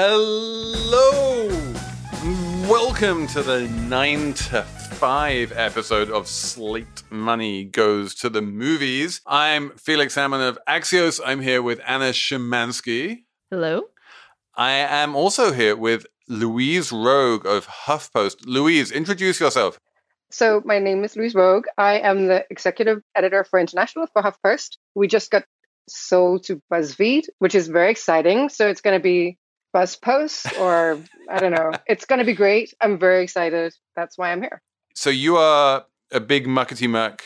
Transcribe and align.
Hello! 0.00 1.48
Welcome 2.70 3.26
to 3.26 3.42
the 3.42 3.66
9 3.88 4.32
to 4.32 4.62
5 4.62 5.52
episode 5.56 6.08
of 6.10 6.28
Slate 6.28 7.02
Money 7.10 7.64
Goes 7.64 8.14
to 8.14 8.30
the 8.30 8.40
Movies. 8.40 9.20
I'm 9.26 9.70
Felix 9.70 10.14
Salmon 10.14 10.40
of 10.40 10.56
Axios. 10.68 11.20
I'm 11.26 11.40
here 11.40 11.62
with 11.62 11.80
Anna 11.84 12.10
Szymanski. 12.10 13.24
Hello. 13.50 13.88
I 14.54 14.70
am 14.70 15.16
also 15.16 15.50
here 15.50 15.74
with 15.74 16.06
Louise 16.28 16.92
Roug 16.92 17.44
of 17.44 17.66
HuffPost. 17.66 18.46
Louise, 18.46 18.92
introduce 18.92 19.40
yourself. 19.40 19.80
So 20.30 20.62
my 20.64 20.78
name 20.78 21.02
is 21.02 21.16
Louise 21.16 21.34
Roug. 21.34 21.64
I 21.76 21.98
am 21.98 22.28
the 22.28 22.44
executive 22.50 23.02
editor 23.16 23.42
for 23.42 23.58
International 23.58 24.06
for 24.06 24.22
HuffPost. 24.22 24.76
We 24.94 25.08
just 25.08 25.32
got 25.32 25.42
sold 25.88 26.44
to 26.44 26.62
BuzzFeed, 26.72 27.24
which 27.40 27.56
is 27.56 27.66
very 27.66 27.90
exciting. 27.90 28.48
So 28.48 28.68
it's 28.68 28.80
going 28.80 28.96
to 28.96 29.02
be 29.02 29.38
BuzzPost 29.74 30.58
or 30.60 31.00
I 31.30 31.38
don't 31.38 31.52
know. 31.52 31.72
It's 31.86 32.04
going 32.04 32.18
to 32.18 32.24
be 32.24 32.34
great. 32.34 32.74
I'm 32.80 32.98
very 32.98 33.22
excited. 33.22 33.74
That's 33.96 34.18
why 34.18 34.32
I'm 34.32 34.42
here. 34.42 34.62
So 34.94 35.10
you 35.10 35.36
are 35.36 35.84
a 36.12 36.20
big 36.20 36.46
muckety 36.46 36.88
muck 36.88 37.22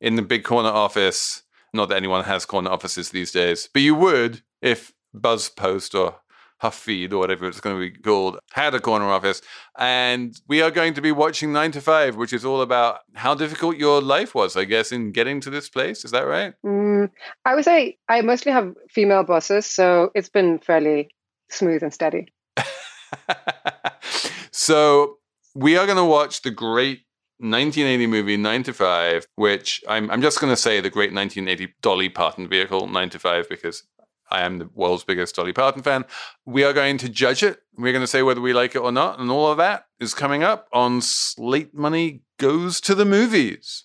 in 0.00 0.16
the 0.16 0.22
big 0.22 0.44
corner 0.44 0.70
office. 0.70 1.42
Not 1.72 1.88
that 1.88 1.96
anyone 1.96 2.24
has 2.24 2.46
corner 2.46 2.70
offices 2.70 3.10
these 3.10 3.32
days, 3.32 3.68
but 3.72 3.82
you 3.82 3.94
would 3.94 4.42
if 4.62 4.92
BuzzPost 5.14 5.98
or 5.98 6.16
Huffeed 6.64 7.12
or 7.12 7.18
whatever 7.18 7.46
it's 7.46 7.60
going 7.60 7.76
to 7.76 7.90
be 7.90 7.90
called 7.90 8.38
had 8.52 8.74
a 8.74 8.80
corner 8.80 9.10
office. 9.10 9.42
And 9.76 10.40
we 10.48 10.62
are 10.62 10.70
going 10.70 10.94
to 10.94 11.02
be 11.02 11.12
watching 11.12 11.52
Nine 11.52 11.72
to 11.72 11.80
Five, 11.80 12.16
which 12.16 12.32
is 12.32 12.44
all 12.44 12.62
about 12.62 13.00
how 13.14 13.34
difficult 13.34 13.76
your 13.76 14.00
life 14.00 14.34
was, 14.34 14.56
I 14.56 14.64
guess, 14.64 14.92
in 14.92 15.12
getting 15.12 15.40
to 15.40 15.50
this 15.50 15.68
place. 15.68 16.04
Is 16.04 16.12
that 16.12 16.22
right? 16.22 16.54
Mm, 16.64 17.10
I 17.44 17.54
would 17.54 17.64
say 17.64 17.98
I 18.08 18.22
mostly 18.22 18.52
have 18.52 18.74
female 18.88 19.24
bosses, 19.24 19.66
so 19.66 20.10
it's 20.14 20.30
been 20.30 20.58
fairly 20.58 21.10
smooth 21.50 21.82
and 21.82 21.92
steady. 21.92 22.32
so 24.50 25.18
we 25.54 25.76
are 25.76 25.86
going 25.86 25.98
to 25.98 26.04
watch 26.04 26.42
the 26.42 26.50
great 26.50 27.00
1980 27.38 28.06
movie 28.06 28.36
9 28.36 28.62
to 28.62 28.72
5 28.72 29.26
which 29.34 29.82
i'm, 29.88 30.08
I'm 30.10 30.22
just 30.22 30.40
going 30.40 30.52
to 30.52 30.56
say 30.56 30.80
the 30.80 30.88
great 30.88 31.12
1980 31.12 31.74
dolly 31.82 32.08
parton 32.08 32.48
vehicle 32.48 32.86
9 32.86 33.10
to 33.10 33.18
5 33.18 33.48
because 33.48 33.82
i 34.30 34.42
am 34.42 34.58
the 34.58 34.70
world's 34.72 35.04
biggest 35.04 35.34
dolly 35.34 35.52
parton 35.52 35.82
fan. 35.82 36.04
We 36.46 36.64
are 36.64 36.72
going 36.72 36.96
to 36.98 37.08
judge 37.08 37.42
it. 37.42 37.60
We're 37.76 37.92
going 37.92 38.04
to 38.04 38.08
say 38.08 38.22
whether 38.22 38.40
we 38.40 38.52
like 38.52 38.76
it 38.76 38.78
or 38.78 38.92
not 38.92 39.18
and 39.18 39.30
all 39.30 39.50
of 39.50 39.58
that 39.58 39.86
is 39.98 40.14
coming 40.14 40.44
up 40.44 40.68
on 40.72 41.00
slate 41.00 41.74
money 41.74 42.22
goes 42.38 42.80
to 42.82 42.94
the 42.94 43.04
movies 43.04 43.84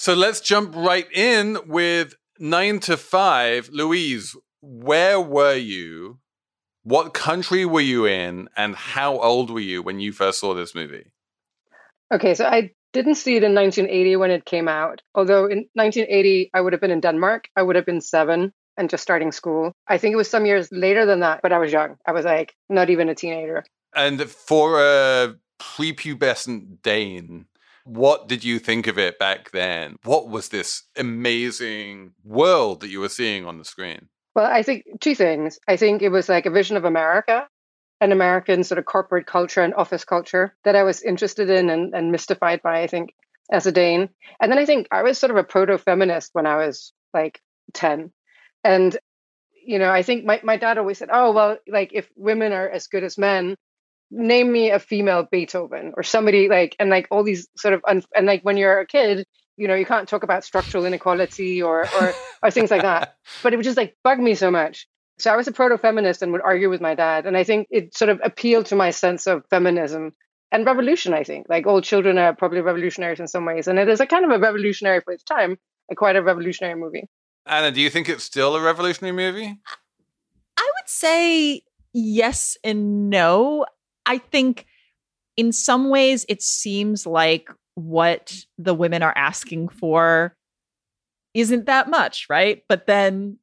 So 0.00 0.14
let's 0.14 0.40
jump 0.40 0.76
right 0.76 1.10
in 1.12 1.58
with 1.66 2.14
9 2.38 2.78
to 2.80 2.96
5. 2.96 3.70
Louise, 3.72 4.36
where 4.62 5.20
were 5.20 5.56
you 5.56 6.20
what 6.84 7.12
country 7.12 7.66
were 7.66 7.80
you 7.80 8.06
in 8.06 8.48
and 8.56 8.76
how 8.76 9.18
old 9.18 9.50
were 9.50 9.58
you 9.58 9.82
when 9.82 9.98
you 9.98 10.12
first 10.12 10.38
saw 10.38 10.54
this 10.54 10.72
movie? 10.72 11.10
Okay, 12.14 12.34
so 12.34 12.46
I 12.46 12.70
didn't 12.92 13.16
see 13.16 13.34
it 13.34 13.42
in 13.42 13.56
1980 13.56 14.16
when 14.16 14.30
it 14.30 14.44
came 14.44 14.68
out. 14.68 15.02
Although 15.16 15.46
in 15.46 15.66
1980, 15.74 16.50
I 16.54 16.60
would 16.60 16.72
have 16.72 16.80
been 16.80 16.92
in 16.92 17.00
Denmark. 17.00 17.48
I 17.56 17.62
would 17.62 17.74
have 17.74 17.84
been 17.84 18.00
seven 18.00 18.52
and 18.76 18.88
just 18.88 19.02
starting 19.02 19.32
school. 19.32 19.72
I 19.88 19.98
think 19.98 20.12
it 20.12 20.16
was 20.16 20.30
some 20.30 20.46
years 20.46 20.68
later 20.70 21.06
than 21.06 21.20
that, 21.20 21.40
but 21.42 21.52
I 21.52 21.58
was 21.58 21.72
young. 21.72 21.96
I 22.06 22.12
was 22.12 22.24
like 22.24 22.54
not 22.68 22.88
even 22.88 23.08
a 23.08 23.16
teenager. 23.16 23.64
And 23.96 24.22
for 24.22 24.80
a 24.80 25.34
prepubescent 25.60 26.82
Dane, 26.82 27.46
what 27.88 28.28
did 28.28 28.44
you 28.44 28.58
think 28.58 28.86
of 28.86 28.98
it 28.98 29.18
back 29.18 29.50
then? 29.50 29.96
What 30.04 30.28
was 30.28 30.50
this 30.50 30.82
amazing 30.96 32.12
world 32.22 32.80
that 32.80 32.90
you 32.90 33.00
were 33.00 33.08
seeing 33.08 33.46
on 33.46 33.58
the 33.58 33.64
screen? 33.64 34.08
Well, 34.34 34.46
I 34.46 34.62
think 34.62 34.84
two 35.00 35.14
things. 35.14 35.58
I 35.66 35.76
think 35.76 36.02
it 36.02 36.10
was 36.10 36.28
like 36.28 36.46
a 36.46 36.50
vision 36.50 36.76
of 36.76 36.84
America, 36.84 37.48
an 38.00 38.12
American 38.12 38.62
sort 38.62 38.78
of 38.78 38.84
corporate 38.84 39.26
culture 39.26 39.62
and 39.62 39.74
office 39.74 40.04
culture 40.04 40.54
that 40.64 40.76
I 40.76 40.82
was 40.82 41.02
interested 41.02 41.48
in 41.48 41.70
and, 41.70 41.94
and 41.94 42.12
mystified 42.12 42.62
by, 42.62 42.82
I 42.82 42.86
think, 42.86 43.14
as 43.50 43.66
a 43.66 43.72
Dane. 43.72 44.10
And 44.40 44.52
then 44.52 44.58
I 44.58 44.66
think 44.66 44.88
I 44.90 45.02
was 45.02 45.18
sort 45.18 45.30
of 45.30 45.38
a 45.38 45.44
proto 45.44 45.78
feminist 45.78 46.30
when 46.34 46.46
I 46.46 46.56
was 46.56 46.92
like 47.14 47.40
10. 47.72 48.12
And, 48.64 48.96
you 49.66 49.78
know, 49.78 49.90
I 49.90 50.02
think 50.02 50.26
my, 50.26 50.40
my 50.44 50.58
dad 50.58 50.76
always 50.76 50.98
said, 50.98 51.08
oh, 51.10 51.32
well, 51.32 51.56
like 51.66 51.92
if 51.94 52.08
women 52.16 52.52
are 52.52 52.68
as 52.68 52.86
good 52.86 53.02
as 53.02 53.16
men, 53.16 53.56
name 54.10 54.50
me 54.50 54.70
a 54.70 54.78
female 54.78 55.26
Beethoven 55.30 55.92
or 55.96 56.02
somebody 56.02 56.48
like, 56.48 56.76
and 56.78 56.90
like 56.90 57.08
all 57.10 57.22
these 57.22 57.48
sort 57.56 57.74
of, 57.74 57.82
un- 57.86 58.02
and 58.14 58.26
like 58.26 58.42
when 58.42 58.56
you're 58.56 58.80
a 58.80 58.86
kid, 58.86 59.26
you 59.56 59.66
know, 59.66 59.74
you 59.74 59.84
can't 59.84 60.08
talk 60.08 60.22
about 60.22 60.44
structural 60.44 60.86
inequality 60.86 61.60
or 61.60 61.82
or, 62.00 62.14
or 62.42 62.50
things 62.50 62.70
like 62.70 62.82
that. 62.82 63.16
But 63.42 63.52
it 63.52 63.56
would 63.56 63.64
just 63.64 63.76
like 63.76 63.96
bug 64.04 64.18
me 64.18 64.34
so 64.34 64.50
much. 64.50 64.86
So 65.18 65.32
I 65.32 65.36
was 65.36 65.48
a 65.48 65.52
proto-feminist 65.52 66.22
and 66.22 66.30
would 66.32 66.42
argue 66.42 66.70
with 66.70 66.80
my 66.80 66.94
dad, 66.94 67.26
and 67.26 67.36
I 67.36 67.42
think 67.42 67.66
it 67.70 67.94
sort 67.96 68.08
of 68.08 68.20
appealed 68.22 68.66
to 68.66 68.76
my 68.76 68.90
sense 68.90 69.26
of 69.26 69.42
feminism 69.50 70.12
and 70.52 70.64
revolution. 70.64 71.12
I 71.12 71.24
think 71.24 71.46
like 71.48 71.66
all 71.66 71.82
children 71.82 72.18
are 72.18 72.34
probably 72.34 72.60
revolutionaries 72.60 73.18
in 73.18 73.26
some 73.26 73.44
ways, 73.44 73.66
and 73.66 73.78
it 73.80 73.88
is 73.88 74.00
a 74.00 74.06
kind 74.06 74.24
of 74.24 74.30
a 74.30 74.38
revolutionary 74.38 75.00
for 75.00 75.12
its 75.12 75.24
time, 75.24 75.58
a 75.90 75.96
quite 75.96 76.14
a 76.14 76.22
revolutionary 76.22 76.78
movie. 76.78 77.08
Anna, 77.46 77.72
do 77.72 77.80
you 77.80 77.90
think 77.90 78.08
it's 78.08 78.24
still 78.24 78.54
a 78.54 78.62
revolutionary 78.62 79.16
movie? 79.16 79.58
I 80.56 80.70
would 80.76 80.88
say 80.88 81.62
yes 81.92 82.56
and 82.62 83.10
no. 83.10 83.66
I 84.08 84.18
think 84.18 84.66
in 85.36 85.52
some 85.52 85.90
ways 85.90 86.26
it 86.28 86.42
seems 86.42 87.06
like 87.06 87.48
what 87.74 88.34
the 88.56 88.74
women 88.74 89.02
are 89.04 89.12
asking 89.14 89.68
for 89.68 90.34
isn't 91.34 91.66
that 91.66 91.88
much, 91.88 92.26
right? 92.28 92.62
But 92.68 92.86
then 92.86 93.38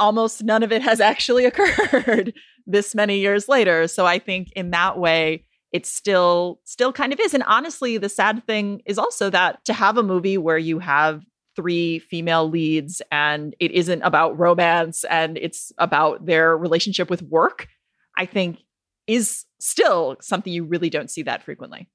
almost 0.00 0.42
none 0.42 0.64
of 0.64 0.72
it 0.72 0.82
has 0.82 1.00
actually 1.12 1.44
occurred 1.44 2.34
this 2.66 2.94
many 2.94 3.20
years 3.20 3.48
later. 3.48 3.86
So 3.86 4.06
I 4.06 4.18
think 4.18 4.50
in 4.56 4.70
that 4.70 4.98
way, 4.98 5.44
it 5.70 5.86
still 5.86 6.60
still 6.64 6.92
kind 6.92 7.12
of 7.12 7.20
is. 7.20 7.32
And 7.32 7.44
honestly, 7.44 7.96
the 7.96 8.08
sad 8.08 8.44
thing 8.44 8.82
is 8.86 8.98
also 8.98 9.30
that 9.30 9.64
to 9.66 9.72
have 9.72 9.96
a 9.96 10.02
movie 10.02 10.36
where 10.36 10.58
you 10.58 10.80
have 10.80 11.22
three 11.54 12.00
female 12.00 12.48
leads 12.48 13.02
and 13.12 13.54
it 13.60 13.70
isn't 13.70 14.02
about 14.02 14.36
romance 14.38 15.04
and 15.04 15.36
it's 15.38 15.70
about 15.78 16.26
their 16.26 16.56
relationship 16.56 17.10
with 17.10 17.22
work, 17.22 17.68
I 18.16 18.26
think 18.26 18.58
is 19.06 19.44
still 19.60 20.16
something 20.20 20.52
you 20.52 20.64
really 20.64 20.90
don't 20.90 21.10
see 21.10 21.22
that 21.22 21.42
frequently 21.42 21.88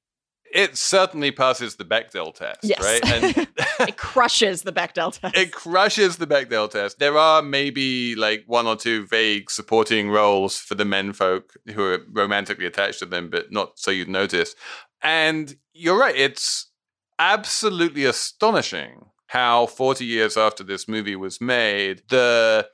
it 0.55 0.77
certainly 0.77 1.31
passes 1.31 1.75
the 1.75 1.83
Bechdel 1.83 2.33
test, 2.33 2.59
yes. 2.63 2.81
right? 2.81 3.05
And 3.05 3.47
it 3.81 3.97
crushes 3.97 4.61
the 4.61 4.71
Bechdel 4.71 5.11
test. 5.19 5.35
It 5.35 5.51
crushes 5.51 6.15
the 6.15 6.25
Bechdel 6.25 6.71
test. 6.71 6.97
There 6.97 7.17
are 7.17 7.41
maybe 7.41 8.15
like 8.15 8.45
one 8.47 8.65
or 8.65 8.77
two 8.77 9.05
vague 9.05 9.51
supporting 9.51 10.09
roles 10.09 10.57
for 10.57 10.75
the 10.75 10.85
men 10.85 11.11
folk 11.11 11.53
who 11.73 11.83
are 11.83 11.99
romantically 12.09 12.65
attached 12.65 12.99
to 12.99 13.05
them, 13.05 13.29
but 13.29 13.51
not 13.51 13.77
so 13.77 13.91
you'd 13.91 14.07
notice. 14.07 14.55
And 15.01 15.53
you're 15.73 15.99
right, 15.99 16.15
it's 16.15 16.71
absolutely 17.19 18.05
astonishing 18.05 19.07
how 19.27 19.65
40 19.65 20.05
years 20.05 20.37
after 20.37 20.63
this 20.63 20.87
movie 20.87 21.17
was 21.17 21.41
made, 21.41 22.03
the 22.09 22.69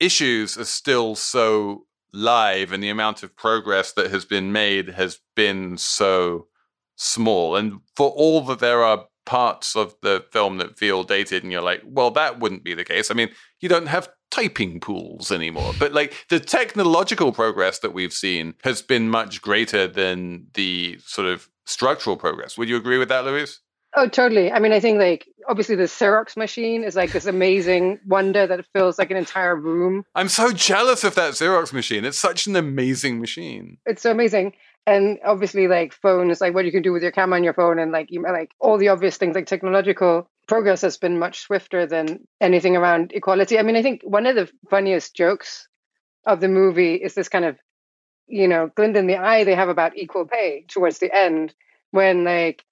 issues 0.00 0.58
are 0.58 0.64
still 0.64 1.14
so 1.14 1.86
live 2.12 2.72
and 2.72 2.82
the 2.82 2.90
amount 2.90 3.22
of 3.22 3.36
progress 3.36 3.92
that 3.92 4.10
has 4.10 4.24
been 4.24 4.52
made 4.52 4.90
has 4.90 5.18
been 5.34 5.78
so 5.78 6.46
small. 6.96 7.56
And 7.56 7.80
for 7.96 8.10
all 8.10 8.42
that 8.42 8.58
there 8.60 8.82
are 8.82 9.06
parts 9.24 9.76
of 9.76 9.94
the 10.02 10.24
film 10.32 10.58
that 10.58 10.78
feel 10.78 11.04
dated, 11.04 11.42
and 11.42 11.52
you're 11.52 11.62
like, 11.62 11.82
well, 11.84 12.10
that 12.10 12.40
wouldn't 12.40 12.64
be 12.64 12.74
the 12.74 12.84
case. 12.84 13.10
I 13.10 13.14
mean, 13.14 13.30
you 13.60 13.68
don't 13.68 13.86
have 13.86 14.08
typing 14.30 14.80
pools 14.80 15.30
anymore. 15.30 15.72
But 15.78 15.92
like 15.92 16.26
the 16.28 16.40
technological 16.40 17.32
progress 17.32 17.78
that 17.80 17.94
we've 17.94 18.12
seen 18.12 18.54
has 18.64 18.82
been 18.82 19.08
much 19.08 19.40
greater 19.40 19.86
than 19.86 20.48
the 20.54 20.98
sort 21.04 21.28
of 21.28 21.48
structural 21.66 22.16
progress. 22.16 22.58
Would 22.58 22.68
you 22.68 22.76
agree 22.76 22.98
with 22.98 23.08
that, 23.08 23.24
Louise? 23.24 23.60
Oh, 23.94 24.08
totally. 24.08 24.50
I 24.50 24.58
mean, 24.58 24.72
I 24.72 24.80
think 24.80 24.98
like 24.98 25.28
obviously 25.48 25.76
the 25.76 25.84
Xerox 25.84 26.36
machine 26.36 26.84
is 26.84 26.96
like 26.96 27.12
this 27.12 27.26
amazing 27.26 27.98
wonder 28.06 28.46
that 28.46 28.64
fills 28.72 28.98
like 28.98 29.10
an 29.10 29.16
entire 29.16 29.54
room. 29.54 30.04
I'm 30.14 30.28
so 30.28 30.52
jealous 30.52 31.04
of 31.04 31.14
that 31.16 31.34
Xerox 31.34 31.72
machine. 31.72 32.04
It's 32.04 32.18
such 32.18 32.46
an 32.46 32.56
amazing 32.56 33.20
machine. 33.20 33.78
It's 33.86 34.02
so 34.02 34.10
amazing 34.10 34.54
and 34.84 35.18
obviously 35.24 35.68
like 35.68 35.92
phones 35.92 36.40
like 36.40 36.54
what 36.54 36.64
you 36.64 36.72
can 36.72 36.82
do 36.82 36.92
with 36.92 37.02
your 37.02 37.12
camera 37.12 37.36
on 37.36 37.44
your 37.44 37.52
phone 37.52 37.78
and 37.78 37.92
like 37.92 38.10
you 38.10 38.20
like 38.20 38.50
all 38.58 38.78
the 38.78 38.88
obvious 38.88 39.16
things 39.16 39.36
like 39.36 39.46
technological 39.46 40.28
progress 40.48 40.80
has 40.80 40.96
been 40.96 41.20
much 41.20 41.38
swifter 41.38 41.86
than 41.86 42.18
anything 42.40 42.76
around 42.76 43.12
equality 43.14 43.60
i 43.60 43.62
mean 43.62 43.76
i 43.76 43.82
think 43.82 44.02
one 44.02 44.26
of 44.26 44.34
the 44.34 44.50
funniest 44.68 45.14
jokes 45.14 45.68
of 46.26 46.40
the 46.40 46.48
movie 46.48 46.94
is 46.94 47.14
this 47.14 47.28
kind 47.28 47.44
of, 47.44 47.56
you 48.26 48.46
know, 48.48 48.70
glint 48.74 48.96
in 48.96 49.06
the 49.06 49.16
eye 49.16 49.44
they 49.44 49.54
have 49.54 49.68
about 49.68 49.96
equal 49.96 50.26
pay 50.26 50.64
towards 50.68 50.98
the 50.98 51.14
end 51.14 51.54
when 51.90 52.24
like 52.24 52.64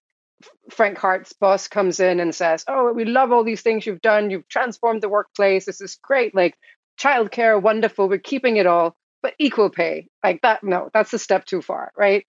Frank 0.71 0.99
Hart's 0.99 1.33
boss 1.33 1.69
comes 1.69 2.01
in 2.01 2.21
and 2.21 2.35
says, 2.35 2.65
"Oh, 2.69 2.93
we 2.93 3.05
love 3.05 3.33
all 3.33 3.45
these 3.45 3.63
things 3.63 3.87
you've 3.87 4.03
done. 4.03 4.31
You've 4.31 4.49
transformed 4.49 5.03
the 5.03 5.09
workplace. 5.09 5.67
This 5.67 5.81
is 5.81 5.97
great. 6.03 6.35
Like 6.35 6.57
childcare, 6.99 7.61
wonderful. 7.61 8.09
We're 8.09 8.19
keeping 8.19 8.57
it 8.57 8.67
all, 8.67 8.97
but 9.23 9.35
equal 9.39 9.71
pay, 9.71 10.09
like 10.25 10.43
that. 10.43 10.63
No, 10.65 10.91
that's 10.93 11.13
a 11.13 11.19
step 11.19 11.45
too 11.45 11.63
far, 11.63 11.93
right?" 11.97 12.27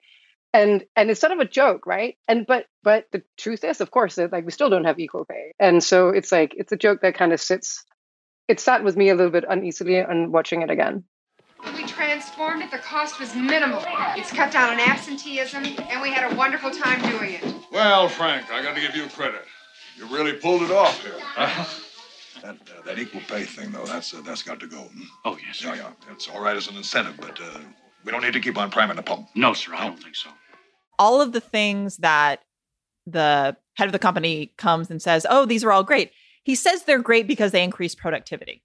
And 0.53 0.85
and 0.95 1.09
it's 1.09 1.21
sort 1.21 1.33
of 1.33 1.39
a 1.39 1.45
joke, 1.45 1.85
right? 1.87 2.17
And 2.27 2.45
but 2.45 2.65
but 2.83 3.05
the 3.11 3.23
truth 3.37 3.63
is, 3.63 3.81
of 3.81 3.91
course, 3.91 4.15
that 4.15 4.31
like 4.31 4.45
we 4.45 4.51
still 4.51 4.69
don't 4.69 4.85
have 4.85 4.99
equal 4.99 5.25
pay, 5.25 5.53
and 5.59 5.83
so 5.83 6.09
it's 6.09 6.31
like 6.31 6.53
it's 6.57 6.71
a 6.73 6.77
joke 6.77 7.01
that 7.01 7.15
kind 7.15 7.33
of 7.33 7.41
sits. 7.41 7.85
It 8.47 8.59
sat 8.59 8.83
with 8.83 8.97
me 8.97 9.09
a 9.09 9.15
little 9.15 9.31
bit 9.31 9.45
uneasily 9.47 10.03
on 10.03 10.31
watching 10.31 10.61
it 10.61 10.69
again. 10.71 11.05
When 11.63 11.75
we 11.75 11.85
transformed 11.85 12.63
it, 12.63 12.71
the 12.71 12.77
cost 12.79 13.19
was 13.19 13.35
minimal. 13.35 13.83
It's 14.17 14.31
cut 14.31 14.51
down 14.51 14.69
on 14.73 14.79
absenteeism, 14.79 15.63
and 15.65 16.01
we 16.01 16.11
had 16.11 16.31
a 16.31 16.35
wonderful 16.35 16.71
time 16.71 17.01
doing 17.09 17.33
it. 17.35 17.43
Well, 17.71 18.07
Frank, 18.09 18.51
I 18.51 18.61
got 18.63 18.75
to 18.75 18.81
give 18.81 18.95
you 18.95 19.07
credit. 19.07 19.43
You 19.97 20.05
really 20.07 20.33
pulled 20.33 20.63
it 20.63 20.71
off 20.71 21.01
here. 21.03 21.13
that 22.41 22.55
uh, 22.55 22.81
that 22.85 22.97
equal 22.97 23.21
pay 23.27 23.43
thing, 23.43 23.71
though, 23.71 23.85
that's 23.85 24.13
uh, 24.13 24.21
that's 24.21 24.41
got 24.41 24.59
to 24.61 24.67
go. 24.67 24.77
hmm? 24.77 25.03
Oh, 25.25 25.37
yes, 25.45 25.63
Yeah, 25.63 25.75
yeah. 25.75 25.91
It's 26.11 26.27
all 26.27 26.41
right 26.41 26.55
as 26.55 26.67
an 26.67 26.75
incentive, 26.77 27.15
but 27.17 27.39
uh, 27.39 27.59
we 28.03 28.11
don't 28.11 28.23
need 28.23 28.33
to 28.33 28.39
keep 28.39 28.57
on 28.57 28.71
priming 28.71 28.95
the 28.95 29.03
pump. 29.03 29.27
No, 29.35 29.53
sir, 29.53 29.73
I 29.75 29.85
don't 29.85 30.01
think 30.01 30.15
so. 30.15 30.29
all 30.97 31.21
of 31.21 31.31
the 31.33 31.41
things 31.41 31.97
that 31.97 32.41
the 33.05 33.55
head 33.75 33.85
of 33.87 33.91
the 33.91 33.99
company 33.99 34.51
comes 34.57 34.89
and 34.89 35.01
says, 35.01 35.25
"Oh, 35.29 35.45
these 35.45 35.63
are 35.63 35.71
all 35.71 35.83
great." 35.83 36.11
He 36.43 36.55
says 36.55 36.83
they're 36.83 36.99
great 36.99 37.27
because 37.27 37.51
they 37.51 37.63
increase 37.63 37.93
productivity. 37.93 38.63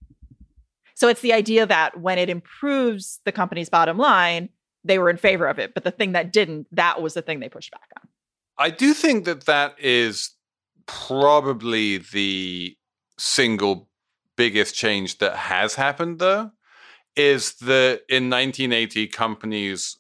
So 0.97 1.09
it's 1.09 1.21
the 1.21 1.35
idea 1.35 1.67
that 1.67 2.01
when 2.01 2.19
it 2.19 2.31
improves 2.31 3.21
the 3.27 3.33
company's 3.33 3.69
bottom 3.69 3.99
line, 3.99 4.49
they 4.83 4.99
were 4.99 5.11
in 5.11 5.19
favor 5.19 5.47
of 5.47 5.59
it, 5.59 5.75
but 5.75 5.85
the 5.85 5.91
thing 5.91 6.13
that 6.13 6.33
didn't, 6.33 6.67
that 6.73 7.03
was 7.03 7.13
the 7.13 7.21
thing 7.21 7.39
they 7.39 7.51
pushed 7.51 7.71
back 7.71 7.89
on. 7.97 8.09
I 8.57 8.71
do 8.71 8.95
think 8.95 9.27
that 9.27 9.45
that 9.45 9.79
is 9.79 10.31
probably 10.87 11.99
the 11.99 12.79
single 13.19 13.91
biggest 14.37 14.75
change 14.75 15.19
that 15.19 15.37
has 15.37 15.75
happened, 15.75 16.19
though, 16.19 16.53
is 17.15 17.55
that 17.57 18.01
in 18.09 18.31
1980, 18.31 19.07
companies 19.09 19.99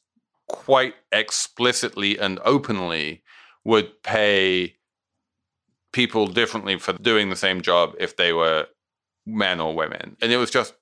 quite 0.48 0.94
explicitly 1.12 2.18
and 2.18 2.40
openly 2.42 3.22
would 3.64 4.02
pay 4.02 4.76
people 5.92 6.26
differently 6.26 6.78
for 6.78 6.94
doing 6.94 7.28
the 7.28 7.36
same 7.36 7.60
job 7.60 7.94
if 7.98 8.16
they 8.16 8.32
were 8.32 8.66
men 9.26 9.60
or 9.60 9.74
women. 9.74 10.16
And 10.22 10.32
it 10.32 10.38
was 10.38 10.50
just 10.50 10.72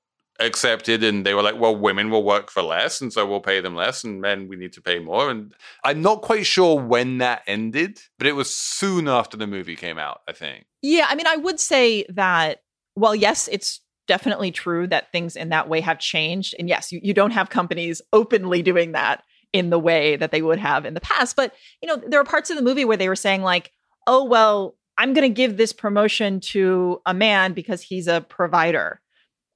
accepted 0.40 1.04
and 1.04 1.24
they 1.24 1.32
were 1.32 1.42
like 1.42 1.58
well 1.60 1.76
women 1.76 2.10
will 2.10 2.24
work 2.24 2.50
for 2.50 2.60
less 2.60 3.00
and 3.00 3.12
so 3.12 3.24
we'll 3.24 3.40
pay 3.40 3.60
them 3.60 3.76
less 3.76 4.02
and 4.02 4.20
men 4.20 4.48
we 4.48 4.56
need 4.56 4.72
to 4.72 4.82
pay 4.82 4.98
more 4.98 5.30
and 5.30 5.54
i'm 5.84 6.02
not 6.02 6.22
quite 6.22 6.44
sure 6.44 6.80
when 6.80 7.18
that 7.18 7.42
ended 7.46 8.00
but 8.18 8.26
it 8.26 8.32
was 8.32 8.52
soon 8.52 9.06
after 9.06 9.36
the 9.36 9.46
movie 9.46 9.76
came 9.76 9.96
out 9.96 10.22
i 10.28 10.32
think 10.32 10.66
Yeah, 10.82 11.06
I 11.08 11.14
mean, 11.14 11.26
I 11.26 11.36
would 11.36 11.58
say 11.58 12.04
that, 12.10 12.60
well, 12.94 13.14
yes, 13.14 13.48
it's 13.50 13.80
definitely 14.06 14.50
true 14.50 14.86
that 14.88 15.10
things 15.12 15.34
in 15.34 15.48
that 15.48 15.66
way 15.66 15.80
have 15.80 15.98
changed. 15.98 16.54
And 16.58 16.68
yes, 16.68 16.92
you, 16.92 17.00
you 17.02 17.14
don't 17.14 17.30
have 17.30 17.48
companies 17.48 18.02
openly 18.12 18.60
doing 18.60 18.92
that 18.92 19.22
in 19.54 19.70
the 19.70 19.78
way 19.78 20.16
that 20.16 20.30
they 20.30 20.42
would 20.42 20.58
have 20.58 20.84
in 20.84 20.92
the 20.92 21.00
past. 21.00 21.36
But, 21.36 21.54
you 21.80 21.88
know, 21.88 21.96
there 21.96 22.20
are 22.20 22.24
parts 22.24 22.50
of 22.50 22.56
the 22.56 22.62
movie 22.62 22.84
where 22.84 22.98
they 22.98 23.08
were 23.08 23.16
saying, 23.16 23.40
like, 23.40 23.72
oh, 24.06 24.24
well, 24.24 24.76
I'm 24.98 25.14
going 25.14 25.26
to 25.26 25.34
give 25.34 25.56
this 25.56 25.72
promotion 25.72 26.38
to 26.52 27.00
a 27.06 27.14
man 27.14 27.54
because 27.54 27.80
he's 27.80 28.06
a 28.06 28.20
provider 28.20 29.00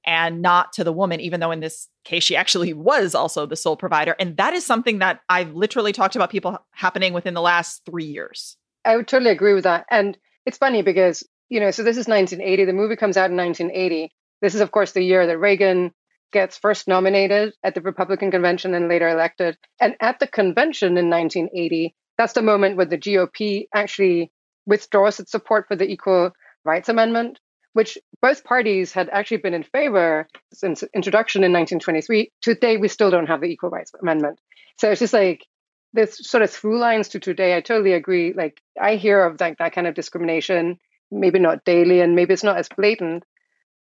and 0.05 0.41
not 0.41 0.73
to 0.73 0.83
the 0.83 0.93
woman, 0.93 1.19
even 1.19 1.39
though 1.39 1.51
in 1.51 1.59
this 1.59 1.87
case, 2.05 2.23
she 2.23 2.35
actually 2.35 2.73
was 2.73 3.13
also 3.13 3.45
the 3.45 3.55
sole 3.55 3.77
provider. 3.77 4.15
And 4.19 4.37
that 4.37 4.53
is 4.53 4.65
something 4.65 4.99
that 4.99 5.21
I've 5.29 5.53
literally 5.53 5.91
talked 5.91 6.15
about 6.15 6.29
people 6.29 6.57
happening 6.71 7.13
within 7.13 7.33
the 7.33 7.41
last 7.41 7.81
three 7.85 8.05
years. 8.05 8.57
I 8.85 8.95
would 8.95 9.07
totally 9.07 9.31
agree 9.31 9.53
with 9.53 9.65
that. 9.65 9.85
And 9.91 10.17
it's 10.45 10.57
funny 10.57 10.81
because, 10.81 11.23
you 11.49 11.59
know, 11.59 11.71
so 11.71 11.83
this 11.83 11.97
is 11.97 12.07
1980. 12.07 12.65
The 12.65 12.73
movie 12.73 12.95
comes 12.95 13.17
out 13.17 13.29
in 13.29 13.37
1980. 13.37 14.11
This 14.41 14.55
is, 14.55 14.61
of 14.61 14.71
course, 14.71 14.93
the 14.93 15.03
year 15.03 15.27
that 15.27 15.37
Reagan 15.37 15.91
gets 16.31 16.57
first 16.57 16.87
nominated 16.87 17.53
at 17.63 17.75
the 17.75 17.81
Republican 17.81 18.31
convention 18.31 18.73
and 18.73 18.87
later 18.87 19.09
elected. 19.09 19.57
And 19.79 19.95
at 19.99 20.19
the 20.19 20.27
convention 20.27 20.97
in 20.97 21.09
1980, 21.09 21.95
that's 22.17 22.33
the 22.33 22.41
moment 22.41 22.77
where 22.77 22.85
the 22.85 22.97
GOP 22.97 23.67
actually 23.73 24.31
withdraws 24.65 25.19
its 25.19 25.31
support 25.31 25.67
for 25.67 25.75
the 25.75 25.89
Equal 25.89 26.31
Rights 26.63 26.89
Amendment, 26.89 27.39
which 27.73 27.97
both 28.21 28.43
parties 28.43 28.91
had 28.91 29.09
actually 29.09 29.37
been 29.37 29.53
in 29.53 29.63
favor 29.63 30.27
since 30.53 30.83
introduction 30.93 31.43
in 31.43 31.51
1923. 31.51 32.31
Today, 32.41 32.77
we 32.77 32.87
still 32.87 33.11
don't 33.11 33.27
have 33.27 33.41
the 33.41 33.47
Equal 33.47 33.69
Rights 33.69 33.91
Amendment. 34.01 34.39
So 34.77 34.89
it's 34.89 34.99
just 34.99 35.13
like 35.13 35.45
there's 35.93 36.27
sort 36.27 36.43
of 36.43 36.49
through 36.49 36.79
lines 36.79 37.09
to 37.09 37.19
today. 37.19 37.55
I 37.55 37.61
totally 37.61 37.93
agree. 37.93 38.33
Like 38.33 38.61
I 38.79 38.95
hear 38.95 39.23
of 39.23 39.39
like 39.39 39.57
that 39.57 39.73
kind 39.73 39.87
of 39.87 39.95
discrimination, 39.95 40.79
maybe 41.11 41.39
not 41.39 41.65
daily, 41.65 42.01
and 42.01 42.15
maybe 42.15 42.33
it's 42.33 42.43
not 42.43 42.57
as 42.57 42.69
blatant, 42.69 43.23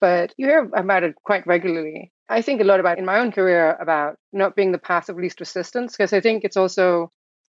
but 0.00 0.35
you 0.37 0.46
hear 0.46 0.70
about 0.75 1.02
it 1.02 1.14
quite 1.23 1.46
regularly. 1.46 2.12
I 2.29 2.43
think 2.43 2.61
a 2.61 2.64
lot 2.64 2.81
about 2.81 2.99
in 2.99 3.06
my 3.06 3.20
own 3.20 3.32
career 3.32 3.76
about 3.81 4.17
not 4.32 4.55
being 4.55 4.73
the 4.73 4.79
path 4.79 5.08
of 5.08 5.17
least 5.17 5.40
resistance 5.40 5.96
because 5.96 6.12
I 6.12 6.20
think 6.20 6.44
it's 6.44 6.58
also 6.58 7.11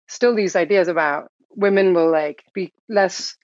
still 0.09 0.35
these 0.35 0.57
ideas 0.57 0.89
about 0.89 1.31
women 1.51 1.95
will 1.95 2.11
like 2.11 2.43
be 2.53 2.73
less 2.89 3.37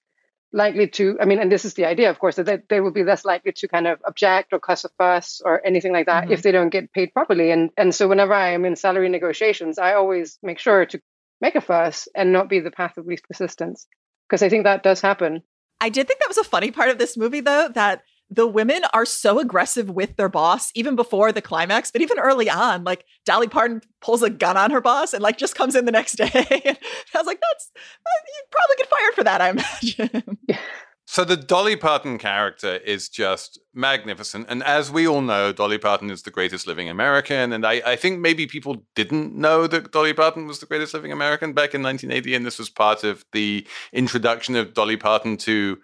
likely 0.53 0.87
to 0.87 1.17
i 1.21 1.25
mean 1.25 1.39
and 1.39 1.51
this 1.51 1.63
is 1.63 1.75
the 1.75 1.85
idea 1.85 2.09
of 2.09 2.19
course 2.19 2.35
that 2.35 2.45
they, 2.45 2.57
they 2.69 2.81
will 2.81 2.91
be 2.91 3.03
less 3.03 3.23
likely 3.23 3.53
to 3.53 3.67
kind 3.67 3.87
of 3.87 3.99
object 4.05 4.51
or 4.51 4.59
cause 4.59 4.83
a 4.83 4.89
fuss 4.97 5.41
or 5.43 5.65
anything 5.65 5.93
like 5.93 6.07
that 6.07 6.25
if 6.25 6.29
mm-hmm. 6.29 6.41
they 6.41 6.51
don't 6.51 6.69
get 6.69 6.91
paid 6.91 7.13
properly. 7.13 7.51
And 7.51 7.69
and 7.77 7.95
so 7.95 8.07
whenever 8.07 8.33
i 8.33 8.49
am 8.49 8.65
in 8.65 8.75
salary 8.75 9.09
negotiations 9.09 9.79
i 9.79 9.93
always 9.93 10.37
make 10.43 10.59
sure 10.59 10.85
to 10.85 11.01
make 11.39 11.55
a 11.55 11.61
fuss 11.61 12.07
and 12.15 12.33
not 12.33 12.49
be 12.49 12.59
the 12.59 12.71
path 12.71 12.97
of 12.97 13.05
least 13.05 13.25
resistance 13.29 13.87
because 14.27 14.43
i 14.43 14.49
think 14.49 14.65
that 14.65 14.83
does 14.83 15.01
happen. 15.01 15.43
I 15.81 15.89
did 15.89 16.07
think 16.07 16.19
that 16.19 16.29
was 16.29 16.37
a 16.37 16.43
funny 16.43 16.69
part 16.69 16.89
of 16.89 16.99
this 16.99 17.17
movie, 17.17 17.39
though, 17.39 17.67
that 17.69 18.03
the 18.31 18.47
women 18.47 18.81
are 18.93 19.05
so 19.05 19.39
aggressive 19.39 19.89
with 19.89 20.15
their 20.15 20.29
boss, 20.29 20.71
even 20.73 20.95
before 20.95 21.33
the 21.33 21.41
climax, 21.41 21.91
but 21.91 22.01
even 22.01 22.17
early 22.17 22.49
on. 22.49 22.85
Like 22.85 23.05
Dolly 23.25 23.49
Parton 23.49 23.81
pulls 23.99 24.23
a 24.23 24.29
gun 24.29 24.55
on 24.55 24.71
her 24.71 24.79
boss 24.79 25.13
and 25.13 25.21
like 25.21 25.37
just 25.37 25.53
comes 25.53 25.75
in 25.75 25.83
the 25.85 25.91
next 25.91 26.13
day. 26.17 26.27
I 26.29 27.17
was 27.17 27.27
like, 27.27 27.41
that's 27.41 27.71
uh, 27.75 28.21
you 28.27 28.43
probably 28.49 28.75
get 28.77 28.87
fired 28.87 29.13
for 29.13 29.23
that, 29.25 29.41
I 29.41 29.49
imagine. 29.49 30.37
so 31.05 31.25
the 31.25 31.35
dolly 31.35 31.75
parton 31.75 32.17
character 32.17 32.77
is 32.77 33.09
just 33.09 33.59
magnificent 33.73 34.45
and 34.47 34.63
as 34.63 34.89
we 34.89 35.05
all 35.05 35.19
know 35.19 35.51
dolly 35.51 35.77
parton 35.77 36.09
is 36.09 36.21
the 36.21 36.31
greatest 36.31 36.67
living 36.67 36.87
american 36.87 37.51
and 37.51 37.65
I, 37.65 37.81
I 37.85 37.95
think 37.97 38.19
maybe 38.19 38.45
people 38.47 38.85
didn't 38.95 39.35
know 39.35 39.67
that 39.67 39.91
dolly 39.91 40.13
parton 40.13 40.47
was 40.47 40.59
the 40.59 40.65
greatest 40.67 40.93
living 40.93 41.11
american 41.11 41.51
back 41.51 41.73
in 41.73 41.83
1980 41.83 42.35
and 42.35 42.45
this 42.45 42.59
was 42.59 42.69
part 42.69 43.03
of 43.03 43.25
the 43.33 43.67
introduction 43.91 44.55
of 44.55 44.73
dolly 44.73 44.95
parton 44.95 45.35
to 45.37 45.79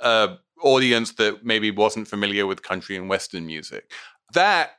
uh 0.00 0.36
audience 0.64 1.12
that 1.14 1.44
maybe 1.44 1.70
wasn't 1.70 2.08
familiar 2.08 2.46
with 2.46 2.62
country 2.62 2.96
and 2.96 3.08
western 3.08 3.46
music. 3.46 3.90
That 4.32 4.72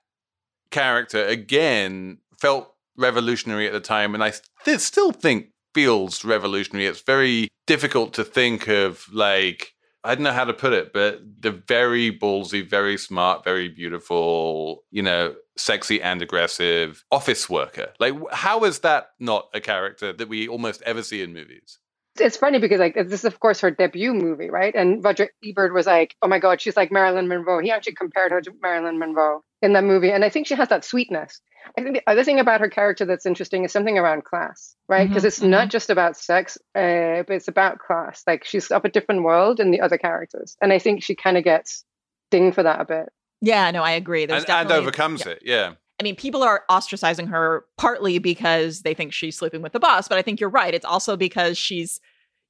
character 0.71 1.23
again 1.25 2.17
felt 2.39 2.73
revolutionary 2.97 3.67
at 3.67 3.73
the 3.73 3.79
time, 3.79 4.13
and 4.13 4.23
I 4.23 4.33
th- 4.65 4.79
still 4.79 5.11
think 5.11 5.47
feels 5.73 6.25
revolutionary. 6.25 6.87
It's 6.87 7.01
very 7.01 7.49
difficult 7.67 8.13
to 8.13 8.23
think 8.23 8.67
of 8.67 9.05
like 9.13 9.75
I 10.05 10.13
don't 10.13 10.23
know 10.23 10.31
how 10.33 10.45
to 10.45 10.53
put 10.53 10.73
it, 10.73 10.93
but 10.93 11.19
the 11.39 11.51
very 11.51 12.15
ballsy, 12.15 12.67
very 12.67 12.95
smart, 12.95 13.43
very 13.43 13.67
beautiful, 13.69 14.83
you 14.91 15.01
know, 15.01 15.33
sexy 15.57 15.99
and 15.99 16.21
aggressive 16.21 17.03
office 17.11 17.49
worker. 17.49 17.91
Like, 17.99 18.13
how 18.31 18.65
is 18.65 18.79
that 18.79 19.09
not 19.19 19.49
a 19.55 19.59
character 19.59 20.13
that 20.13 20.29
we 20.29 20.47
almost 20.47 20.83
ever 20.83 21.01
see 21.01 21.23
in 21.23 21.33
movies? 21.33 21.79
It's 22.19 22.37
funny 22.37 22.59
because 22.59 22.79
like 22.79 22.95
this 22.95 23.11
is 23.21 23.25
of 23.25 23.39
course 23.39 23.61
her 23.61 23.71
debut 23.71 24.13
movie, 24.13 24.49
right? 24.49 24.73
And 24.75 25.03
Roger 25.03 25.29
Ebert 25.45 25.73
was 25.73 25.85
like, 25.85 26.15
"Oh 26.21 26.27
my 26.27 26.39
God, 26.39 26.61
she's 26.61 26.77
like 26.77 26.91
Marilyn 26.91 27.27
Monroe." 27.27 27.59
He 27.59 27.71
actually 27.71 27.95
compared 27.95 28.31
her 28.31 28.41
to 28.41 28.51
Marilyn 28.61 28.99
Monroe 28.99 29.43
in 29.61 29.73
that 29.73 29.83
movie, 29.83 30.11
and 30.11 30.23
I 30.23 30.29
think 30.29 30.47
she 30.47 30.55
has 30.55 30.69
that 30.69 30.85
sweetness. 30.85 31.41
I 31.77 31.81
think 31.81 31.95
the 31.95 32.03
other 32.09 32.23
thing 32.23 32.39
about 32.39 32.61
her 32.61 32.69
character 32.69 33.05
that's 33.05 33.25
interesting 33.25 33.63
is 33.65 33.71
something 33.71 33.97
around 33.97 34.23
class, 34.23 34.75
right? 34.87 35.07
Because 35.07 35.23
Mhm, 35.23 35.27
it's 35.27 35.41
not 35.41 35.69
just 35.69 35.89
about 35.89 36.15
sex, 36.15 36.57
uh, 36.75 37.23
but 37.25 37.31
it's 37.31 37.47
about 37.47 37.79
class. 37.79 38.21
Like 38.27 38.45
she's 38.45 38.69
of 38.71 38.85
a 38.85 38.89
different 38.89 39.23
world 39.23 39.57
than 39.57 39.71
the 39.71 39.81
other 39.81 39.97
characters, 39.97 40.55
and 40.61 40.71
I 40.71 40.79
think 40.79 41.03
she 41.03 41.15
kind 41.15 41.37
of 41.37 41.43
gets 41.43 41.83
dinged 42.31 42.55
for 42.55 42.63
that 42.63 42.81
a 42.81 42.85
bit. 42.85 43.09
yeah, 43.41 43.69
no, 43.71 43.83
I 43.83 43.91
agree. 43.91 44.25
There's 44.25 44.43
And, 44.45 44.51
and 44.51 44.71
overcomes 44.71 45.25
yeah. 45.25 45.31
it. 45.31 45.39
Yeah. 45.45 45.73
I 45.99 46.03
mean, 46.03 46.15
people 46.15 46.43
are 46.43 46.63
ostracizing 46.69 47.29
her 47.29 47.65
partly 47.77 48.19
because 48.19 48.81
they 48.81 48.93
think 48.93 49.13
she's 49.13 49.37
sleeping 49.37 49.61
with 49.61 49.71
the 49.71 49.79
boss, 49.79 50.07
but 50.07 50.17
I 50.17 50.21
think 50.21 50.39
you're 50.39 50.49
right. 50.49 50.73
It's 50.73 50.85
also 50.85 51.15
because 51.15 51.57
she's, 51.57 52.01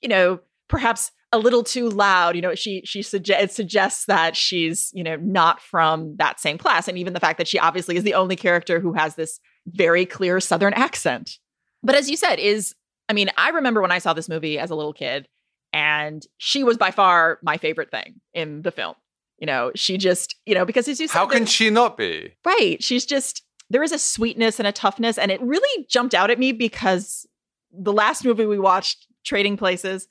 you 0.02 0.10
know, 0.10 0.40
perhaps 0.68 1.12
a 1.32 1.38
little 1.38 1.64
too 1.64 1.90
loud. 1.90 2.36
You 2.36 2.42
know, 2.42 2.56
she 2.56 2.82
she 2.86 3.02
sugge- 3.02 3.50
suggests 3.52 4.06
that 4.06 4.36
she's, 4.36 4.92
you 4.94 5.04
know, 5.04 5.18
not 5.18 5.62
from 5.62 6.16
that 6.18 6.40
same 6.40 6.58
class, 6.58 6.88
and 6.88 6.98
even 6.98 7.14
the 7.14 7.20
fact 7.20 7.38
that 7.38 7.48
she 7.48 7.60
obviously 7.60 7.98
is 7.98 8.04
the 8.04 8.14
only 8.14 8.36
character 8.36 8.80
who 8.80 8.94
has 8.94 9.16
this 9.16 9.40
very 9.68 10.06
clear 10.06 10.40
Southern 10.40 10.74
accent. 10.74 11.38
But 11.84 11.96
as 11.96 12.10
you 12.10 12.18
said, 12.18 12.40
is 12.40 12.74
I 13.10 13.14
mean, 13.14 13.30
I 13.38 13.50
remember 13.50 13.82
when 13.82 13.92
I 13.92 14.00
saw 14.00 14.14
this 14.14 14.30
movie 14.30 14.58
as 14.58 14.72
a 14.72 14.75
little 14.75 14.94
kid, 14.94 15.28
and 15.72 16.25
she 16.38 16.64
was 16.64 16.78
by 16.78 16.92
far 16.92 17.40
my 17.44 17.58
favorite 17.58 17.92
thing 17.92 18.22
in 18.34 18.62
the 18.62 18.72
film. 18.72 18.96
You 19.39 19.48
know, 19.48 19.72
she 19.75 19.98
just, 19.98 20.36
you 20.46 20.56
know, 20.56 20.65
because 20.65 20.88
as 20.88 21.00
you 21.00 21.08
said, 21.08 21.18
How 21.18 21.25
can 21.25 21.46
she 21.46 21.70
not 21.70 21.98
be? 21.98 22.34
Right. 22.46 22.82
She's 22.82 23.06
just 23.06 23.44
there 23.70 23.84
is 23.84 23.92
a 23.92 24.00
sweetness 24.00 24.60
and 24.60 24.68
a 24.68 24.72
toughness, 24.72 25.18
and 25.18 25.32
it 25.32 25.42
really 25.42 25.86
jumped 25.89 26.13
out 26.13 26.30
at 26.30 26.39
me 26.39 26.51
because 26.51 27.27
the 27.72 27.94
last 27.94 28.24
movie 28.24 28.46
we 28.46 28.60
watched, 28.60 29.08
Trading 29.24 29.58
Places, 29.58 30.08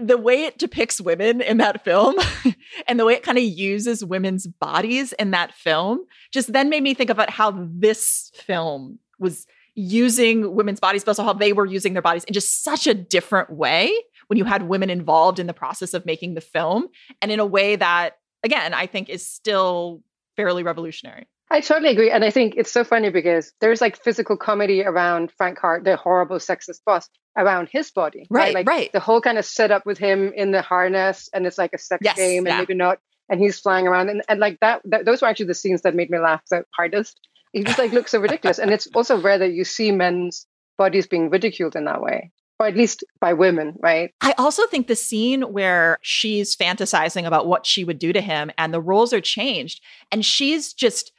the 0.00 0.16
way 0.16 0.44
it 0.44 0.58
depicts 0.58 1.00
women 1.00 1.40
in 1.40 1.58
that 1.58 1.82
film 1.84 2.14
and 2.86 3.00
the 3.00 3.04
way 3.04 3.14
it 3.14 3.22
kind 3.22 3.38
of 3.38 3.44
uses 3.44 4.04
women's 4.04 4.46
bodies 4.46 5.12
in 5.14 5.32
that 5.32 5.52
film 5.52 6.04
just 6.32 6.52
then 6.52 6.68
made 6.68 6.82
me 6.82 6.94
think 6.94 7.10
about 7.10 7.30
how 7.30 7.52
this 7.72 8.30
film 8.34 8.98
was 9.18 9.46
using 9.74 10.54
women's 10.54 10.80
bodies, 10.80 11.04
but 11.04 11.10
also 11.10 11.24
how 11.24 11.32
they 11.32 11.52
were 11.52 11.66
using 11.66 11.92
their 11.92 12.02
bodies 12.02 12.24
in 12.24 12.34
just 12.34 12.62
such 12.62 12.86
a 12.86 12.94
different 12.94 13.50
way 13.50 13.92
when 14.26 14.36
you 14.36 14.44
had 14.44 14.64
women 14.64 14.90
involved 14.90 15.38
in 15.38 15.46
the 15.46 15.54
process 15.54 15.94
of 15.94 16.04
making 16.04 16.34
the 16.34 16.40
film 16.40 16.88
and 17.22 17.32
in 17.32 17.40
a 17.40 17.46
way 17.46 17.76
that, 17.76 18.17
again, 18.42 18.74
I 18.74 18.86
think 18.86 19.08
is 19.08 19.26
still 19.26 20.02
fairly 20.36 20.62
revolutionary. 20.62 21.26
I 21.50 21.60
totally 21.62 21.90
agree. 21.90 22.10
And 22.10 22.24
I 22.24 22.30
think 22.30 22.54
it's 22.56 22.70
so 22.70 22.84
funny 22.84 23.10
because 23.10 23.52
there's 23.60 23.80
like 23.80 23.96
physical 24.02 24.36
comedy 24.36 24.84
around 24.84 25.32
Frank 25.32 25.58
Hart, 25.58 25.82
the 25.84 25.96
horrible 25.96 26.36
sexist 26.36 26.80
boss, 26.84 27.08
around 27.36 27.68
his 27.72 27.90
body. 27.90 28.26
Right, 28.30 28.54
Like 28.54 28.68
right. 28.68 28.92
the 28.92 29.00
whole 29.00 29.20
kind 29.22 29.38
of 29.38 29.44
setup 29.46 29.86
with 29.86 29.96
him 29.96 30.32
in 30.34 30.50
the 30.50 30.60
harness 30.60 31.30
and 31.32 31.46
it's 31.46 31.56
like 31.56 31.72
a 31.72 31.78
sex 31.78 32.02
Yes, 32.04 32.16
game 32.16 32.40
and 32.46 32.48
yeah. 32.48 32.58
maybe 32.58 32.74
not. 32.74 32.98
And 33.30 33.40
he's 33.40 33.58
flying 33.58 33.86
around 33.86 34.10
and, 34.10 34.22
and 34.28 34.40
like 34.40 34.58
that, 34.60 34.82
that, 34.86 35.04
those 35.04 35.22
were 35.22 35.28
actually 35.28 35.46
the 35.46 35.54
scenes 35.54 35.82
that 35.82 35.94
made 35.94 36.10
me 36.10 36.18
laugh 36.18 36.42
the 36.50 36.64
hardest. 36.74 37.18
He 37.52 37.64
just 37.64 37.78
like 37.78 37.92
looks 37.92 38.10
so 38.10 38.20
ridiculous. 38.20 38.58
And 38.58 38.70
it's 38.70 38.86
also 38.94 39.20
rare 39.20 39.38
that 39.38 39.52
you 39.52 39.64
see 39.64 39.90
men's 39.90 40.46
bodies 40.76 41.06
being 41.06 41.30
ridiculed 41.30 41.76
in 41.76 41.86
that 41.86 42.02
way. 42.02 42.30
Or 42.60 42.66
at 42.66 42.76
least 42.76 43.04
by 43.20 43.34
women, 43.34 43.74
right? 43.78 44.12
I 44.20 44.34
also 44.36 44.66
think 44.66 44.86
the 44.88 44.96
scene 44.96 45.42
where 45.42 45.98
she's 46.02 46.56
fantasizing 46.56 47.24
about 47.24 47.46
what 47.46 47.64
she 47.64 47.84
would 47.84 47.98
do 47.98 48.12
to 48.12 48.20
him 48.20 48.50
and 48.58 48.74
the 48.74 48.80
roles 48.80 49.12
are 49.12 49.20
changed 49.20 49.80
and 50.10 50.24
she's 50.24 50.72
just 50.72 51.12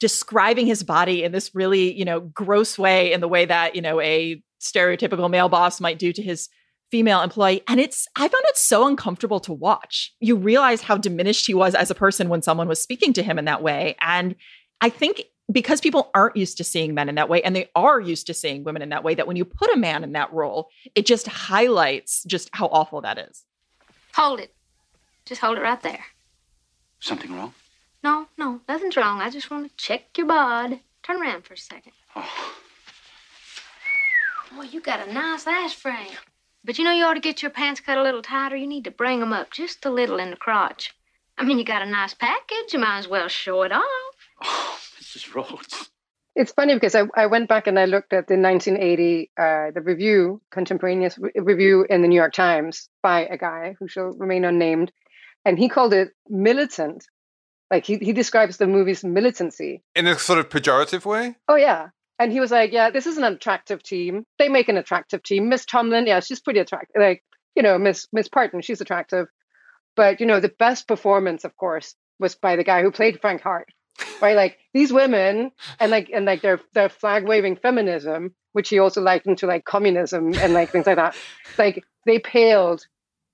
describing 0.00 0.66
his 0.66 0.82
body 0.82 1.24
in 1.24 1.32
this 1.32 1.54
really, 1.54 1.96
you 1.96 2.04
know, 2.04 2.20
gross 2.20 2.78
way 2.78 3.12
in 3.12 3.20
the 3.20 3.28
way 3.28 3.46
that, 3.46 3.74
you 3.74 3.80
know, 3.80 4.00
a 4.00 4.42
stereotypical 4.60 5.30
male 5.30 5.48
boss 5.48 5.80
might 5.80 5.98
do 5.98 6.12
to 6.12 6.22
his 6.22 6.48
female 6.90 7.22
employee 7.22 7.62
and 7.66 7.80
it's 7.80 8.06
I 8.14 8.28
found 8.28 8.44
it 8.46 8.56
so 8.56 8.86
uncomfortable 8.86 9.40
to 9.40 9.52
watch. 9.52 10.12
You 10.20 10.36
realize 10.36 10.82
how 10.82 10.96
diminished 10.96 11.46
he 11.46 11.54
was 11.54 11.74
as 11.74 11.90
a 11.90 11.94
person 11.94 12.28
when 12.28 12.42
someone 12.42 12.68
was 12.68 12.80
speaking 12.82 13.12
to 13.14 13.22
him 13.22 13.38
in 13.38 13.46
that 13.46 13.62
way 13.62 13.96
and 14.00 14.36
I 14.80 14.90
think 14.90 15.24
because 15.50 15.80
people 15.80 16.10
aren't 16.14 16.36
used 16.36 16.56
to 16.56 16.64
seeing 16.64 16.94
men 16.94 17.08
in 17.08 17.14
that 17.14 17.28
way 17.28 17.42
and 17.42 17.54
they 17.54 17.70
are 17.74 18.00
used 18.00 18.26
to 18.26 18.34
seeing 18.34 18.64
women 18.64 18.82
in 18.82 18.88
that 18.88 19.04
way 19.04 19.14
that 19.14 19.26
when 19.26 19.36
you 19.36 19.44
put 19.44 19.72
a 19.72 19.76
man 19.76 20.02
in 20.04 20.12
that 20.12 20.32
role 20.32 20.68
it 20.94 21.06
just 21.06 21.26
highlights 21.28 22.24
just 22.24 22.48
how 22.52 22.66
awful 22.66 23.00
that 23.00 23.18
is 23.18 23.44
Hold 24.16 24.40
it. 24.40 24.54
Just 25.26 25.42
hold 25.42 25.58
it 25.58 25.60
right 25.60 25.82
there. 25.82 26.06
Something 27.00 27.34
wrong? 27.36 27.52
No, 28.02 28.28
no, 28.38 28.62
nothing's 28.66 28.96
wrong. 28.96 29.20
I 29.20 29.28
just 29.28 29.50
want 29.50 29.68
to 29.68 29.76
check 29.76 30.16
your 30.16 30.26
bod. 30.26 30.80
Turn 31.02 31.20
around 31.20 31.44
for 31.44 31.52
a 31.52 31.58
second. 31.58 31.92
oh. 32.14 32.54
Boy, 34.56 34.62
you 34.62 34.80
got 34.80 35.06
a 35.06 35.12
nice 35.12 35.46
ass 35.46 35.74
frame. 35.74 36.16
But 36.64 36.78
you 36.78 36.84
know 36.84 36.92
you 36.92 37.04
ought 37.04 37.12
to 37.12 37.20
get 37.20 37.42
your 37.42 37.50
pants 37.50 37.80
cut 37.80 37.98
a 37.98 38.02
little 38.02 38.22
tighter. 38.22 38.56
You 38.56 38.66
need 38.66 38.84
to 38.84 38.90
bring 38.90 39.20
them 39.20 39.34
up 39.34 39.50
just 39.50 39.84
a 39.84 39.90
little 39.90 40.18
in 40.18 40.30
the 40.30 40.36
crotch. 40.36 40.94
I 41.36 41.44
mean, 41.44 41.58
you 41.58 41.64
got 41.66 41.82
a 41.82 41.86
nice 41.86 42.14
package. 42.14 42.72
You 42.72 42.78
might 42.78 43.00
as 43.00 43.08
well 43.08 43.28
show 43.28 43.64
it 43.64 43.72
off. 43.72 43.84
Oh. 44.42 44.78
Mrs. 45.16 45.34
Rhodes. 45.34 45.90
It's 46.34 46.52
funny 46.52 46.74
because 46.74 46.94
I, 46.94 47.04
I 47.14 47.26
went 47.26 47.48
back 47.48 47.66
and 47.66 47.78
I 47.78 47.86
looked 47.86 48.12
at 48.12 48.26
the 48.26 48.36
1980 48.36 49.30
uh, 49.38 49.70
the 49.74 49.80
review, 49.80 50.42
contemporaneous 50.50 51.16
re- 51.18 51.30
review 51.34 51.86
in 51.88 52.02
the 52.02 52.08
New 52.08 52.16
York 52.16 52.34
Times 52.34 52.90
by 53.02 53.24
a 53.24 53.38
guy 53.38 53.74
who 53.78 53.88
shall 53.88 54.12
remain 54.12 54.44
unnamed, 54.44 54.92
and 55.46 55.58
he 55.58 55.70
called 55.70 55.94
it 55.94 56.10
militant. 56.28 57.06
Like 57.70 57.86
he 57.86 57.96
he 57.96 58.12
describes 58.12 58.58
the 58.58 58.66
movie's 58.66 59.02
militancy. 59.02 59.82
In 59.94 60.06
a 60.06 60.18
sort 60.18 60.38
of 60.38 60.50
pejorative 60.50 61.06
way? 61.06 61.36
Oh 61.48 61.56
yeah, 61.56 61.88
and 62.18 62.30
he 62.30 62.38
was 62.38 62.50
like, 62.50 62.70
yeah, 62.70 62.90
this 62.90 63.06
is 63.06 63.16
an 63.16 63.24
attractive 63.24 63.82
team. 63.82 64.24
They 64.38 64.50
make 64.50 64.68
an 64.68 64.76
attractive 64.76 65.22
team. 65.22 65.48
Miss 65.48 65.64
Tomlin, 65.64 66.06
yeah, 66.06 66.20
she's 66.20 66.40
pretty 66.40 66.60
attractive. 66.60 67.00
Like 67.00 67.24
you 67.54 67.62
know, 67.62 67.78
Miss 67.78 68.06
Miss 68.12 68.28
Parton, 68.28 68.60
she's 68.60 68.82
attractive. 68.82 69.26
But 69.96 70.20
you 70.20 70.26
know, 70.26 70.40
the 70.40 70.52
best 70.58 70.86
performance, 70.86 71.44
of 71.44 71.56
course, 71.56 71.94
was 72.18 72.34
by 72.34 72.56
the 72.56 72.64
guy 72.64 72.82
who 72.82 72.90
played 72.90 73.22
Frank 73.22 73.40
Hart. 73.40 73.68
Right, 74.20 74.36
like 74.36 74.58
these 74.72 74.92
women, 74.92 75.52
and 75.80 75.90
like 75.90 76.10
and 76.12 76.24
like 76.24 76.42
their 76.42 76.60
their 76.74 76.88
flag 76.88 77.24
waving 77.26 77.56
feminism, 77.56 78.34
which 78.52 78.68
he 78.68 78.78
also 78.78 79.00
likened 79.00 79.38
to 79.38 79.46
like 79.46 79.64
communism 79.64 80.34
and 80.34 80.52
like 80.52 80.70
things 80.70 80.86
like 80.86 80.96
that. 80.96 81.16
Like 81.58 81.84
they 82.04 82.18
paled, 82.18 82.86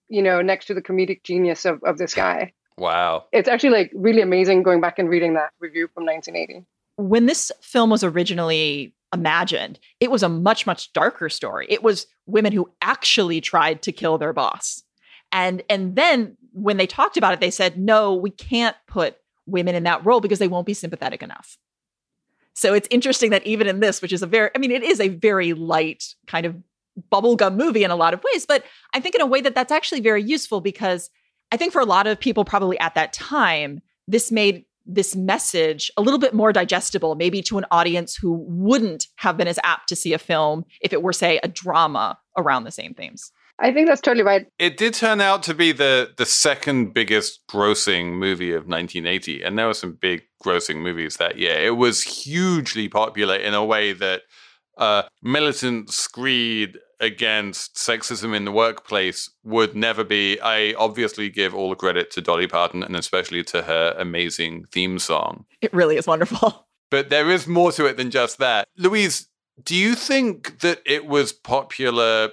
you 0.08 0.22
know, 0.22 0.42
next 0.42 0.66
to 0.66 0.74
the 0.74 0.82
comedic 0.82 1.22
genius 1.24 1.64
of 1.64 1.82
of 1.84 1.98
this 1.98 2.14
guy. 2.14 2.52
Wow. 2.78 3.26
It's 3.32 3.48
actually 3.48 3.70
like 3.70 3.92
really 3.94 4.22
amazing 4.22 4.62
going 4.62 4.80
back 4.80 4.98
and 4.98 5.08
reading 5.08 5.34
that 5.34 5.50
review 5.60 5.88
from 5.94 6.04
1980. 6.06 6.64
when 6.96 7.26
this 7.26 7.50
film 7.60 7.90
was 7.90 8.04
originally 8.04 8.94
imagined, 9.14 9.78
it 10.00 10.10
was 10.10 10.22
a 10.22 10.28
much, 10.28 10.66
much 10.66 10.92
darker 10.92 11.28
story. 11.28 11.66
It 11.68 11.82
was 11.82 12.06
women 12.26 12.52
who 12.52 12.70
actually 12.80 13.40
tried 13.40 13.82
to 13.82 13.92
kill 13.92 14.18
their 14.18 14.32
boss. 14.32 14.82
And 15.30 15.62
and 15.68 15.96
then 15.96 16.36
when 16.52 16.76
they 16.76 16.86
talked 16.86 17.16
about 17.16 17.32
it, 17.32 17.40
they 17.40 17.50
said, 17.50 17.78
no, 17.78 18.14
we 18.14 18.30
can't 18.30 18.76
put 18.86 19.16
women 19.46 19.74
in 19.74 19.84
that 19.84 20.04
role 20.04 20.20
because 20.20 20.38
they 20.38 20.48
won't 20.48 20.66
be 20.66 20.74
sympathetic 20.74 21.22
enough. 21.22 21.58
So 22.54 22.74
it's 22.74 22.88
interesting 22.90 23.30
that 23.30 23.46
even 23.46 23.66
in 23.66 23.80
this, 23.80 24.02
which 24.02 24.12
is 24.12 24.22
a 24.22 24.26
very, 24.26 24.50
I 24.54 24.58
mean, 24.58 24.70
it 24.70 24.82
is 24.82 25.00
a 25.00 25.08
very 25.08 25.52
light 25.52 26.14
kind 26.26 26.46
of 26.46 26.56
bubblegum 27.10 27.56
movie 27.56 27.84
in 27.84 27.90
a 27.90 27.96
lot 27.96 28.12
of 28.14 28.22
ways, 28.32 28.44
but 28.44 28.64
I 28.92 29.00
think 29.00 29.14
in 29.14 29.20
a 29.20 29.26
way 29.26 29.40
that 29.40 29.54
that's 29.54 29.72
actually 29.72 30.00
very 30.00 30.22
useful 30.22 30.60
because 30.60 31.08
I 31.50 31.56
think 31.56 31.72
for 31.72 31.80
a 31.80 31.86
lot 31.86 32.06
of 32.06 32.20
people, 32.20 32.44
probably 32.44 32.78
at 32.78 32.94
that 32.94 33.12
time, 33.12 33.80
this 34.06 34.30
made 34.30 34.64
this 34.84 35.14
message 35.14 35.90
a 35.96 36.02
little 36.02 36.18
bit 36.18 36.34
more 36.34 36.52
digestible, 36.52 37.14
maybe 37.14 37.40
to 37.42 37.58
an 37.58 37.64
audience 37.70 38.16
who 38.16 38.44
wouldn't 38.48 39.06
have 39.16 39.36
been 39.36 39.48
as 39.48 39.58
apt 39.62 39.88
to 39.88 39.96
see 39.96 40.12
a 40.12 40.18
film 40.18 40.64
if 40.80 40.92
it 40.92 41.02
were, 41.02 41.12
say, 41.12 41.38
a 41.42 41.48
drama 41.48 42.18
around 42.36 42.64
the 42.64 42.70
same 42.70 42.92
themes. 42.92 43.30
I 43.62 43.72
think 43.72 43.86
that's 43.86 44.00
totally 44.00 44.24
right. 44.24 44.46
It 44.58 44.76
did 44.76 44.92
turn 44.92 45.20
out 45.20 45.44
to 45.44 45.54
be 45.54 45.70
the 45.70 46.12
the 46.16 46.26
second 46.26 46.92
biggest 46.92 47.40
grossing 47.48 48.14
movie 48.14 48.52
of 48.52 48.66
1980, 48.66 49.42
and 49.42 49.56
there 49.56 49.68
were 49.68 49.74
some 49.74 49.92
big 49.92 50.22
grossing 50.44 50.82
movies 50.82 51.16
that 51.16 51.38
year. 51.38 51.54
It 51.54 51.76
was 51.76 52.02
hugely 52.02 52.88
popular 52.88 53.36
in 53.36 53.54
a 53.54 53.64
way 53.64 53.92
that 53.92 54.22
uh, 54.76 55.04
militant 55.22 55.90
screed 55.90 56.76
against 56.98 57.76
sexism 57.76 58.34
in 58.34 58.44
the 58.44 58.52
workplace 58.52 59.30
would 59.44 59.76
never 59.76 60.02
be. 60.02 60.40
I 60.40 60.74
obviously 60.74 61.28
give 61.30 61.54
all 61.54 61.70
the 61.70 61.76
credit 61.76 62.10
to 62.12 62.20
Dolly 62.20 62.48
Parton 62.48 62.82
and 62.82 62.96
especially 62.96 63.44
to 63.44 63.62
her 63.62 63.94
amazing 63.96 64.64
theme 64.72 64.98
song. 64.98 65.44
It 65.60 65.72
really 65.72 65.96
is 65.96 66.06
wonderful. 66.06 66.66
But 66.90 67.08
there 67.08 67.30
is 67.30 67.46
more 67.46 67.72
to 67.72 67.86
it 67.86 67.96
than 67.96 68.10
just 68.10 68.36
that. 68.36 68.68
Louise, 68.76 69.26
do 69.64 69.74
you 69.74 69.94
think 69.94 70.60
that 70.60 70.82
it 70.84 71.06
was 71.06 71.32
popular 71.32 72.32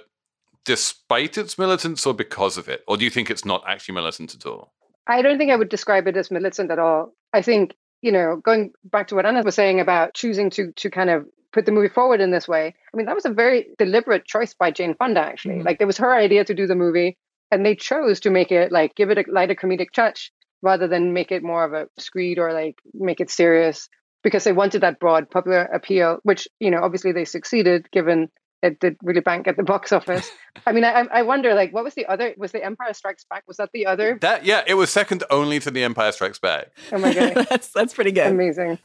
despite 0.64 1.38
its 1.38 1.58
militance 1.58 2.06
or 2.06 2.14
because 2.14 2.56
of 2.56 2.68
it? 2.68 2.82
Or 2.86 2.96
do 2.96 3.04
you 3.04 3.10
think 3.10 3.30
it's 3.30 3.44
not 3.44 3.64
actually 3.66 3.94
militant 3.94 4.34
at 4.34 4.46
all? 4.46 4.72
I 5.06 5.22
don't 5.22 5.38
think 5.38 5.50
I 5.50 5.56
would 5.56 5.68
describe 5.68 6.06
it 6.06 6.16
as 6.16 6.30
militant 6.30 6.70
at 6.70 6.78
all. 6.78 7.12
I 7.32 7.42
think, 7.42 7.74
you 8.02 8.12
know, 8.12 8.36
going 8.36 8.72
back 8.84 9.08
to 9.08 9.14
what 9.14 9.26
Anna 9.26 9.42
was 9.42 9.54
saying 9.54 9.80
about 9.80 10.14
choosing 10.14 10.50
to 10.50 10.72
to 10.72 10.90
kind 10.90 11.10
of 11.10 11.26
put 11.52 11.66
the 11.66 11.72
movie 11.72 11.88
forward 11.88 12.20
in 12.20 12.30
this 12.30 12.46
way, 12.46 12.74
I 12.92 12.96
mean, 12.96 13.06
that 13.06 13.14
was 13.14 13.24
a 13.24 13.32
very 13.32 13.66
deliberate 13.76 14.24
choice 14.24 14.54
by 14.54 14.70
Jane 14.70 14.94
Fonda, 14.94 15.20
actually. 15.20 15.56
Mhm. 15.56 15.64
Like, 15.64 15.78
it 15.80 15.86
was 15.86 15.98
her 15.98 16.14
idea 16.14 16.44
to 16.44 16.54
do 16.54 16.66
the 16.68 16.76
movie, 16.76 17.18
and 17.50 17.66
they 17.66 17.74
chose 17.74 18.20
to 18.20 18.30
make 18.30 18.52
it 18.52 18.70
like 18.70 18.94
give 18.94 19.10
it 19.10 19.18
a 19.18 19.24
lighter 19.28 19.56
comedic 19.56 19.90
touch 19.92 20.30
rather 20.62 20.86
than 20.86 21.12
make 21.12 21.32
it 21.32 21.42
more 21.42 21.64
of 21.64 21.72
a 21.72 21.88
screed 21.98 22.38
or 22.38 22.52
like 22.52 22.76
make 22.94 23.20
it 23.20 23.30
serious 23.30 23.88
because 24.22 24.44
they 24.44 24.52
wanted 24.52 24.82
that 24.82 25.00
broad 25.00 25.30
popular 25.30 25.62
appeal, 25.62 26.18
which, 26.22 26.46
you 26.60 26.70
know, 26.70 26.82
obviously 26.82 27.12
they 27.12 27.24
succeeded 27.24 27.90
given 27.90 28.28
it 28.62 28.80
did 28.80 28.96
really 29.02 29.20
bank 29.20 29.48
at 29.48 29.56
the 29.56 29.62
box 29.62 29.92
office. 29.98 30.30
I 30.66 30.72
mean, 30.72 30.84
I, 30.84 31.06
I 31.12 31.22
wonder, 31.22 31.54
like, 31.54 31.72
what 31.72 31.84
was 31.84 31.94
the 31.94 32.06
other? 32.06 32.34
Was 32.36 32.52
the 32.52 32.64
Empire 32.64 32.92
Strikes 32.92 33.24
Back? 33.24 33.44
Was 33.46 33.58
that 33.58 33.70
the 33.72 33.86
other? 33.86 34.18
That 34.20 34.44
yeah, 34.44 34.62
it 34.66 34.74
was 34.74 34.90
second 34.90 35.24
only 35.30 35.60
to 35.60 35.70
The 35.70 35.84
Empire 35.84 36.12
Strikes 36.12 36.38
Back. 36.38 36.70
Oh 36.92 36.98
my 36.98 37.14
god, 37.14 37.34
that's 37.50 37.68
that's 37.72 37.94
pretty 37.94 38.12
good. 38.12 38.26
amazing! 38.26 38.78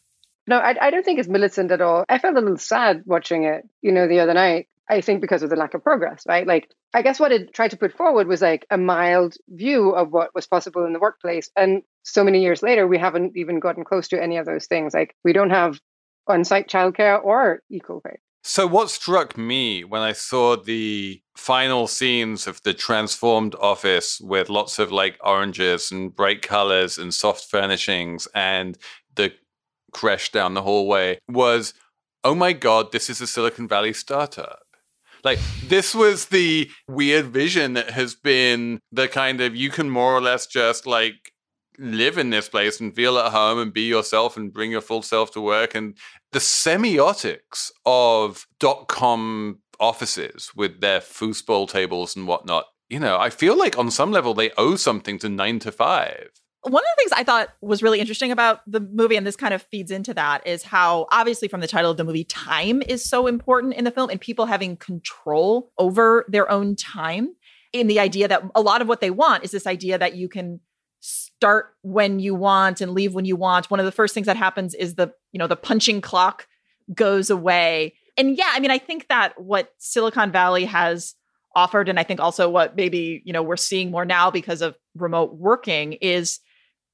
No, 0.47 0.57
I, 0.57 0.75
I 0.79 0.89
don't 0.91 1.03
think 1.03 1.19
it's 1.19 1.27
militant 1.27 1.71
at 1.71 1.81
all. 1.81 2.05
I 2.07 2.19
felt 2.19 2.37
a 2.37 2.41
little 2.41 2.57
sad 2.57 3.03
watching 3.05 3.45
it, 3.45 3.67
you 3.81 3.91
know, 3.91 4.07
the 4.07 4.19
other 4.19 4.33
night. 4.33 4.67
I 4.87 5.01
think 5.01 5.19
because 5.19 5.41
of 5.41 5.49
the 5.49 5.55
lack 5.55 5.73
of 5.73 5.83
progress, 5.83 6.23
right? 6.27 6.45
Like, 6.45 6.69
I 6.93 7.01
guess 7.01 7.19
what 7.19 7.31
it 7.31 7.53
tried 7.55 7.71
to 7.71 7.77
put 7.77 7.97
forward 7.97 8.27
was 8.27 8.43
like 8.43 8.67
a 8.69 8.77
mild 8.77 9.35
view 9.49 9.89
of 9.89 10.11
what 10.11 10.35
was 10.35 10.45
possible 10.45 10.85
in 10.85 10.93
the 10.93 10.99
workplace. 10.99 11.49
And 11.55 11.81
so 12.03 12.23
many 12.23 12.43
years 12.43 12.61
later, 12.61 12.87
we 12.87 12.99
haven't 12.99 13.35
even 13.35 13.59
gotten 13.59 13.83
close 13.83 14.09
to 14.09 14.21
any 14.21 14.37
of 14.37 14.45
those 14.45 14.67
things. 14.67 14.93
Like, 14.93 15.15
we 15.23 15.33
don't 15.33 15.49
have 15.49 15.79
on 16.27 16.43
site 16.43 16.69
childcare 16.69 17.23
or 17.23 17.61
equal 17.69 18.01
pay. 18.01 18.17
So, 18.47 18.67
what 18.67 18.91
struck 18.91 19.39
me 19.39 19.83
when 19.83 20.03
I 20.03 20.11
saw 20.11 20.55
the 20.55 21.19
final 21.35 21.87
scenes 21.87 22.45
of 22.45 22.61
the 22.61 22.75
transformed 22.75 23.55
office 23.55 24.21
with 24.21 24.51
lots 24.51 24.77
of 24.77 24.91
like 24.91 25.17
oranges 25.23 25.91
and 25.91 26.15
bright 26.15 26.43
colors 26.43 26.99
and 26.99 27.11
soft 27.11 27.49
furnishings 27.49 28.27
and 28.35 28.77
the 29.15 29.33
crash 29.93 30.31
down 30.31 30.53
the 30.53 30.61
hallway 30.61 31.17
was 31.27 31.73
oh 32.23 32.35
my 32.35 32.53
God, 32.53 32.91
this 32.91 33.09
is 33.09 33.19
a 33.19 33.25
Silicon 33.25 33.67
Valley 33.67 33.93
startup. 33.93 34.59
Like, 35.23 35.39
this 35.63 35.95
was 35.95 36.25
the 36.25 36.69
weird 36.87 37.25
vision 37.25 37.73
that 37.73 37.91
has 37.91 38.13
been 38.13 38.79
the 38.91 39.07
kind 39.07 39.41
of 39.41 39.55
you 39.55 39.71
can 39.71 39.89
more 39.89 40.13
or 40.13 40.21
less 40.21 40.45
just 40.45 40.85
like 40.85 41.31
live 41.77 42.17
in 42.17 42.29
this 42.29 42.49
place 42.49 42.79
and 42.79 42.95
feel 42.95 43.17
at 43.17 43.31
home 43.31 43.59
and 43.59 43.73
be 43.73 43.81
yourself 43.81 44.37
and 44.37 44.53
bring 44.53 44.71
your 44.71 44.81
full 44.81 45.01
self 45.01 45.31
to 45.31 45.41
work. 45.41 45.75
And 45.75 45.97
the 46.31 46.39
semiotics 46.39 47.71
of 47.85 48.47
dot 48.59 48.87
com 48.87 49.59
offices 49.79 50.51
with 50.55 50.81
their 50.81 50.99
foosball 50.99 51.69
tables 51.69 52.15
and 52.15 52.27
whatnot, 52.27 52.65
you 52.89 52.99
know, 52.99 53.17
I 53.17 53.29
feel 53.29 53.57
like 53.57 53.77
on 53.77 53.91
some 53.91 54.11
level 54.11 54.33
they 54.33 54.51
owe 54.57 54.75
something 54.75 55.19
to 55.19 55.29
nine 55.29 55.59
to 55.59 55.71
five. 55.71 56.29
One 56.61 56.81
of 56.81 56.87
the 56.95 57.01
things 57.01 57.11
I 57.11 57.23
thought 57.23 57.49
was 57.61 57.83
really 57.83 57.99
interesting 57.99 58.31
about 58.31 58.61
the 58.65 58.79
movie, 58.79 59.15
and 59.15 59.27
this 59.27 59.35
kind 59.35 59.53
of 59.53 59.61
feeds 59.61 59.91
into 59.91 60.15
that, 60.15 60.47
is 60.47 60.63
how 60.63 61.05
obviously 61.11 61.47
from 61.47 61.61
the 61.61 61.67
title 61.67 61.91
of 61.91 61.97
the 61.97 62.03
movie, 62.03 62.23
time 62.23 62.81
is 62.81 63.07
so 63.07 63.27
important 63.27 63.75
in 63.75 63.83
the 63.83 63.91
film 63.91 64.09
and 64.09 64.19
people 64.19 64.47
having 64.47 64.75
control 64.75 65.71
over 65.77 66.25
their 66.27 66.49
own 66.49 66.75
time. 66.75 67.35
In 67.71 67.85
the 67.87 67.99
idea 67.99 68.27
that 68.29 68.41
a 68.55 68.61
lot 68.61 68.81
of 68.81 68.87
what 68.87 69.01
they 69.01 69.11
want 69.11 69.43
is 69.43 69.51
this 69.51 69.67
idea 69.67 69.97
that 69.97 70.15
you 70.15 70.29
can 70.29 70.59
start 71.05 71.73
when 71.81 72.19
you 72.19 72.33
want 72.33 72.81
and 72.81 72.93
leave 72.93 73.13
when 73.13 73.25
you 73.25 73.35
want. 73.35 73.69
One 73.69 73.79
of 73.79 73.85
the 73.85 73.91
first 73.91 74.13
things 74.13 74.27
that 74.27 74.37
happens 74.37 74.73
is 74.73 74.95
the, 74.95 75.13
you 75.31 75.37
know, 75.37 75.47
the 75.47 75.55
punching 75.55 76.01
clock 76.01 76.47
goes 76.93 77.29
away. 77.29 77.93
And 78.17 78.37
yeah, 78.37 78.51
I 78.53 78.59
mean, 78.59 78.71
I 78.71 78.77
think 78.77 79.07
that 79.09 79.39
what 79.39 79.73
Silicon 79.77 80.31
Valley 80.31 80.65
has 80.65 81.15
offered 81.55 81.89
and 81.89 81.99
I 81.99 82.03
think 82.03 82.19
also 82.19 82.49
what 82.49 82.75
maybe, 82.75 83.21
you 83.25 83.33
know, 83.33 83.43
we're 83.43 83.57
seeing 83.57 83.91
more 83.91 84.05
now 84.05 84.31
because 84.31 84.61
of 84.61 84.75
remote 84.95 85.35
working 85.35 85.93
is 85.93 86.39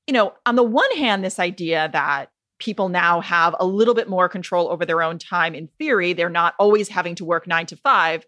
you 0.07 0.13
know, 0.13 0.33
on 0.45 0.55
the 0.55 0.63
one 0.63 0.91
hand 0.97 1.23
this 1.23 1.39
idea 1.39 1.89
that 1.93 2.31
people 2.59 2.89
now 2.89 3.21
have 3.21 3.55
a 3.59 3.65
little 3.65 3.93
bit 3.93 4.09
more 4.09 4.27
control 4.27 4.69
over 4.69 4.85
their 4.85 5.01
own 5.01 5.17
time 5.17 5.55
in 5.55 5.67
theory, 5.79 6.13
they're 6.13 6.29
not 6.29 6.53
always 6.59 6.89
having 6.89 7.15
to 7.15 7.25
work 7.25 7.47
9 7.47 7.65
to 7.67 7.75
5. 7.75 8.25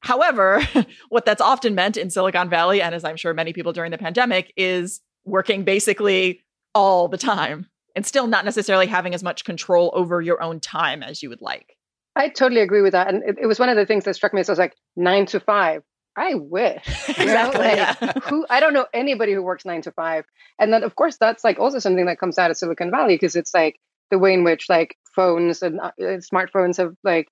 However, 0.00 0.62
what 1.08 1.24
that's 1.24 1.40
often 1.40 1.74
meant 1.74 1.96
in 1.96 2.10
Silicon 2.10 2.50
Valley 2.50 2.82
and 2.82 2.94
as 2.94 3.04
I'm 3.04 3.16
sure 3.16 3.32
many 3.32 3.52
people 3.52 3.72
during 3.72 3.90
the 3.90 3.98
pandemic 3.98 4.52
is 4.56 5.00
working 5.24 5.64
basically 5.64 6.42
all 6.74 7.08
the 7.08 7.18
time 7.18 7.66
and 7.94 8.04
still 8.04 8.26
not 8.26 8.44
necessarily 8.44 8.86
having 8.86 9.14
as 9.14 9.22
much 9.22 9.44
control 9.44 9.90
over 9.94 10.20
your 10.20 10.42
own 10.42 10.60
time 10.60 11.02
as 11.02 11.22
you 11.22 11.28
would 11.28 11.40
like. 11.40 11.76
I 12.16 12.28
totally 12.28 12.60
agree 12.60 12.82
with 12.82 12.92
that. 12.92 13.08
And 13.08 13.22
it, 13.24 13.38
it 13.42 13.46
was 13.46 13.58
one 13.58 13.68
of 13.68 13.76
the 13.76 13.86
things 13.86 14.04
that 14.04 14.14
struck 14.14 14.34
me 14.34 14.40
as 14.40 14.48
I 14.48 14.52
was 14.52 14.58
like, 14.58 14.76
nine 14.96 15.26
to 15.26 15.40
five. 15.40 15.82
I 16.16 16.34
wish. 16.34 16.82
exactly. 17.08 17.58
Like, 17.58 17.76
yeah. 17.76 18.12
who 18.24 18.46
I 18.48 18.60
don't 18.60 18.72
know 18.72 18.86
anybody 18.92 19.32
who 19.32 19.42
works 19.42 19.64
nine 19.64 19.82
to 19.82 19.92
five. 19.92 20.24
And 20.58 20.72
then 20.72 20.84
of 20.84 20.94
course 20.94 21.16
that's 21.16 21.42
like 21.42 21.58
also 21.58 21.78
something 21.78 22.06
that 22.06 22.20
comes 22.20 22.38
out 22.38 22.50
of 22.50 22.56
Silicon 22.56 22.90
Valley 22.90 23.14
because 23.14 23.36
it's 23.36 23.52
like 23.52 23.80
the 24.10 24.18
way 24.18 24.34
in 24.34 24.44
which 24.44 24.68
like 24.68 24.96
phones 25.14 25.62
and 25.62 25.80
uh, 25.80 25.90
smartphones 25.98 26.76
have 26.76 26.94
like 27.02 27.28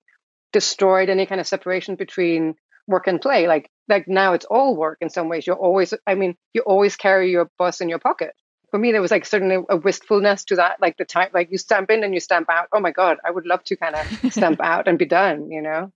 destroyed 0.51 1.09
any 1.09 1.25
kind 1.25 1.39
of 1.39 1.47
separation 1.47 1.95
between 1.95 2.55
work 2.87 3.07
and 3.07 3.21
play. 3.21 3.47
Like 3.47 3.69
like 3.87 4.07
now 4.07 4.33
it's 4.33 4.45
all 4.45 4.75
work 4.75 4.97
in 5.01 5.09
some 5.09 5.29
ways. 5.29 5.45
You're 5.45 5.55
always 5.55 5.93
I 6.07 6.15
mean, 6.15 6.35
you 6.53 6.61
always 6.61 6.95
carry 6.95 7.31
your 7.31 7.49
bus 7.57 7.81
in 7.81 7.89
your 7.89 7.99
pocket. 7.99 8.33
For 8.71 8.79
me, 8.79 8.91
there 8.91 9.01
was 9.01 9.11
like 9.11 9.25
certainly 9.25 9.63
a 9.69 9.77
wistfulness 9.77 10.45
to 10.45 10.55
that, 10.55 10.81
like 10.81 10.97
the 10.97 11.05
time 11.05 11.29
like 11.33 11.51
you 11.51 11.57
stamp 11.57 11.91
in 11.91 12.03
and 12.03 12.13
you 12.13 12.19
stamp 12.19 12.49
out. 12.49 12.69
Oh 12.73 12.79
my 12.79 12.91
God, 12.91 13.17
I 13.23 13.31
would 13.31 13.45
love 13.45 13.63
to 13.65 13.75
kind 13.75 13.95
of 13.95 14.31
stamp 14.33 14.61
out 14.61 14.87
and 14.87 14.97
be 14.97 15.05
done, 15.05 15.51
you 15.51 15.61
know? 15.61 15.91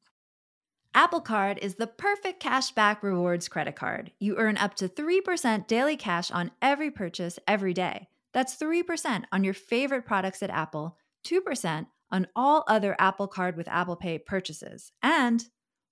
Apple 0.94 1.22
Card 1.22 1.60
is 1.62 1.76
the 1.76 1.86
perfect 1.86 2.42
cashback 2.42 3.04
rewards 3.04 3.48
credit 3.48 3.76
card. 3.76 4.12
You 4.20 4.38
earn 4.38 4.58
up 4.58 4.74
to 4.76 4.88
3% 4.88 5.68
daily 5.68 5.96
cash 5.96 6.32
on 6.32 6.52
every 6.60 6.90
purchase 6.90 7.38
every 7.48 7.74
day. 7.74 8.08
That's 8.34 8.56
3% 8.56 9.26
on 9.32 9.44
your 9.44 9.54
favorite 9.54 10.06
products 10.06 10.42
at 10.42 10.50
Apple, 10.50 10.98
2% 11.26 11.88
on 12.12 12.28
all 12.36 12.64
other 12.68 12.96
Apple 13.00 13.28
Card 13.28 13.58
with 13.58 13.68
Apple 13.68 13.96
Pay 13.96 14.18
purchases, 14.18 14.92
and 15.04 15.46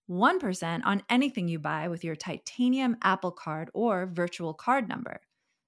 1% 0.09 0.81
on 0.85 1.03
anything 1.09 1.47
you 1.47 1.59
buy 1.59 1.87
with 1.87 2.03
your 2.03 2.15
titanium 2.15 2.97
Apple 3.01 3.31
Card 3.31 3.69
or 3.73 4.05
virtual 4.05 4.53
card 4.53 4.87
number. 4.87 5.21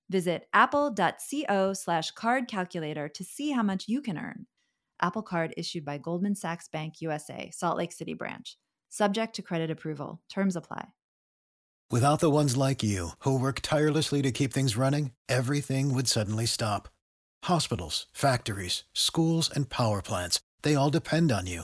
Visit 0.10 0.48
apple.co 0.54 1.74
slash 1.74 2.12
card 2.12 2.48
calculator 2.48 3.10
to 3.10 3.24
see 3.24 3.52
how 3.52 3.64
much 3.64 3.88
you 3.88 4.02
can 4.02 4.18
earn. 4.18 4.46
Apple 5.02 5.22
Card 5.22 5.54
issued 5.58 5.86
by 5.86 5.98
Goldman 5.98 6.36
Sachs 6.36 6.68
Bank 6.68 7.02
USA, 7.02 7.50
Salt 7.54 7.78
Lake 7.78 7.92
City 7.92 8.14
branch. 8.14 8.58
Subject 8.90 9.36
to 9.36 9.42
credit 9.42 9.70
approval. 9.70 10.22
Terms 10.30 10.56
apply. 10.56 10.88
Without 11.90 12.20
the 12.20 12.32
ones 12.32 12.58
like 12.58 12.84
you, 12.84 13.12
who 13.20 13.40
work 13.40 13.62
tirelessly 13.62 14.22
to 14.22 14.32
keep 14.32 14.52
things 14.52 14.76
running, 14.76 15.12
everything 15.30 15.94
would 15.94 16.08
suddenly 16.08 16.46
stop. 16.46 16.90
Hospitals, 17.46 18.08
factories, 18.12 18.84
schools, 18.94 19.50
and 19.50 19.70
power 19.70 20.02
plants, 20.02 20.42
they 20.64 20.76
all 20.76 20.90
depend 20.90 21.32
on 21.32 21.48
you. 21.48 21.64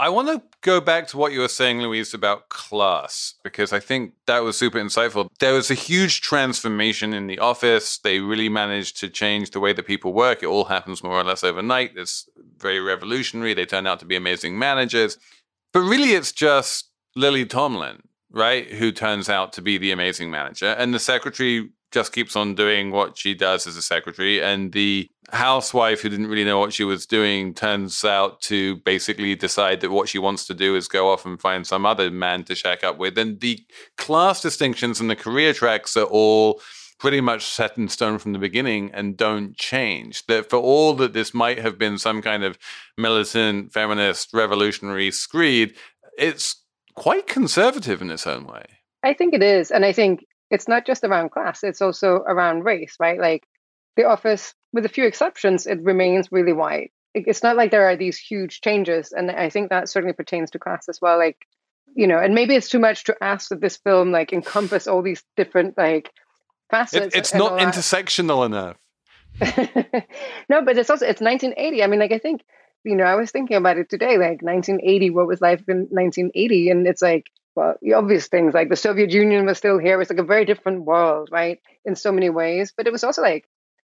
I 0.00 0.08
want 0.08 0.28
to 0.28 0.42
go 0.62 0.80
back 0.80 1.08
to 1.08 1.18
what 1.18 1.32
you 1.32 1.40
were 1.40 1.48
saying, 1.48 1.82
Louise, 1.82 2.14
about 2.14 2.48
class, 2.48 3.34
because 3.44 3.70
I 3.70 3.80
think 3.80 4.14
that 4.26 4.38
was 4.38 4.56
super 4.56 4.78
insightful. 4.78 5.28
There 5.40 5.52
was 5.52 5.70
a 5.70 5.74
huge 5.74 6.22
transformation 6.22 7.12
in 7.12 7.26
the 7.26 7.38
office. 7.38 7.98
They 7.98 8.20
really 8.20 8.48
managed 8.48 8.98
to 9.00 9.10
change 9.10 9.50
the 9.50 9.60
way 9.60 9.74
that 9.74 9.86
people 9.86 10.14
work. 10.14 10.42
It 10.42 10.46
all 10.46 10.64
happens 10.64 11.02
more 11.02 11.20
or 11.20 11.24
less 11.24 11.44
overnight. 11.44 11.92
It's 11.96 12.26
very 12.56 12.80
revolutionary. 12.80 13.52
They 13.52 13.66
turn 13.66 13.86
out 13.86 14.00
to 14.00 14.06
be 14.06 14.16
amazing 14.16 14.58
managers. 14.58 15.18
But 15.70 15.80
really, 15.80 16.14
it's 16.14 16.32
just 16.32 16.88
Lily 17.14 17.44
Tomlin, 17.44 18.04
right, 18.30 18.70
who 18.70 18.92
turns 18.92 19.28
out 19.28 19.52
to 19.52 19.60
be 19.60 19.76
the 19.76 19.92
amazing 19.92 20.30
manager. 20.30 20.68
And 20.78 20.94
the 20.94 20.98
secretary 20.98 21.72
just 21.90 22.12
keeps 22.12 22.36
on 22.36 22.54
doing 22.54 22.90
what 22.90 23.18
she 23.18 23.34
does 23.34 23.66
as 23.66 23.76
a 23.76 23.82
secretary. 23.82 24.42
And 24.42 24.72
the 24.72 25.08
housewife 25.32 26.00
who 26.00 26.08
didn't 26.08 26.28
really 26.28 26.44
know 26.44 26.58
what 26.58 26.72
she 26.72 26.84
was 26.84 27.06
doing 27.06 27.54
turns 27.54 28.04
out 28.04 28.40
to 28.42 28.76
basically 28.76 29.34
decide 29.34 29.80
that 29.80 29.90
what 29.90 30.08
she 30.08 30.18
wants 30.18 30.46
to 30.46 30.54
do 30.54 30.76
is 30.76 30.88
go 30.88 31.10
off 31.10 31.26
and 31.26 31.40
find 31.40 31.66
some 31.66 31.84
other 31.84 32.10
man 32.10 32.44
to 32.44 32.54
shack 32.54 32.84
up 32.84 32.98
with. 32.98 33.18
And 33.18 33.40
the 33.40 33.60
class 33.96 34.40
distinctions 34.40 35.00
and 35.00 35.10
the 35.10 35.16
career 35.16 35.52
tracks 35.52 35.96
are 35.96 36.04
all 36.04 36.60
pretty 36.98 37.20
much 37.20 37.44
set 37.44 37.78
in 37.78 37.88
stone 37.88 38.18
from 38.18 38.32
the 38.34 38.38
beginning 38.38 38.90
and 38.92 39.16
don't 39.16 39.56
change. 39.56 40.26
That 40.26 40.50
for 40.50 40.58
all 40.58 40.92
that 40.94 41.14
this 41.14 41.32
might 41.32 41.58
have 41.58 41.78
been 41.78 41.98
some 41.98 42.20
kind 42.22 42.44
of 42.44 42.58
militant, 42.96 43.72
feminist, 43.72 44.34
revolutionary 44.34 45.10
screed, 45.10 45.74
it's 46.18 46.62
quite 46.94 47.26
conservative 47.26 48.02
in 48.02 48.10
its 48.10 48.26
own 48.26 48.46
way. 48.46 48.64
I 49.02 49.14
think 49.14 49.32
it 49.32 49.42
is. 49.42 49.70
And 49.70 49.86
I 49.86 49.92
think 49.92 50.26
it's 50.50 50.68
not 50.68 50.86
just 50.86 51.04
around 51.04 51.30
class, 51.30 51.62
it's 51.62 51.82
also 51.82 52.16
around 52.16 52.64
race, 52.64 52.96
right? 52.98 53.18
Like 53.18 53.46
the 53.96 54.04
office, 54.04 54.54
with 54.72 54.84
a 54.84 54.88
few 54.88 55.04
exceptions, 55.04 55.66
it 55.66 55.82
remains 55.82 56.32
really 56.32 56.52
white. 56.52 56.92
It's 57.14 57.42
not 57.42 57.56
like 57.56 57.70
there 57.70 57.88
are 57.88 57.96
these 57.96 58.18
huge 58.18 58.60
changes. 58.60 59.12
And 59.12 59.30
I 59.30 59.50
think 59.50 59.70
that 59.70 59.88
certainly 59.88 60.12
pertains 60.12 60.50
to 60.52 60.58
class 60.58 60.88
as 60.88 61.00
well. 61.00 61.18
Like, 61.18 61.46
you 61.94 62.06
know, 62.06 62.18
and 62.18 62.34
maybe 62.34 62.54
it's 62.54 62.68
too 62.68 62.78
much 62.78 63.04
to 63.04 63.16
ask 63.20 63.48
that 63.48 63.60
this 63.60 63.76
film 63.78 64.12
like 64.12 64.32
encompass 64.32 64.86
all 64.86 65.02
these 65.02 65.24
different 65.36 65.76
like 65.76 66.10
facets. 66.70 67.14
It, 67.14 67.18
it's 67.18 67.34
not 67.34 67.58
intersectional 67.58 68.46
enough. 68.46 68.76
no, 70.48 70.62
but 70.62 70.78
it's 70.78 70.90
also 70.90 71.06
it's 71.06 71.20
1980. 71.20 71.82
I 71.82 71.86
mean, 71.88 72.00
like 72.00 72.12
I 72.12 72.18
think 72.18 72.42
you 72.84 72.96
know, 72.96 73.04
I 73.04 73.16
was 73.16 73.30
thinking 73.30 73.56
about 73.56 73.78
it 73.78 73.90
today, 73.90 74.16
like 74.18 74.42
1980. 74.42 75.10
What 75.10 75.26
was 75.26 75.40
life 75.40 75.68
in 75.68 75.88
1980? 75.90 76.70
And 76.70 76.86
it's 76.86 77.02
like 77.02 77.30
well, 77.56 77.74
the 77.82 77.94
obvious 77.94 78.28
things 78.28 78.54
like 78.54 78.68
the 78.68 78.76
Soviet 78.76 79.10
Union 79.10 79.46
was 79.46 79.58
still 79.58 79.78
here. 79.78 79.94
It 79.94 79.98
was 79.98 80.10
like 80.10 80.18
a 80.18 80.24
very 80.24 80.44
different 80.44 80.84
world, 80.84 81.28
right, 81.32 81.58
in 81.84 81.96
so 81.96 82.12
many 82.12 82.30
ways. 82.30 82.72
But 82.76 82.86
it 82.86 82.92
was 82.92 83.04
also 83.04 83.22
like, 83.22 83.46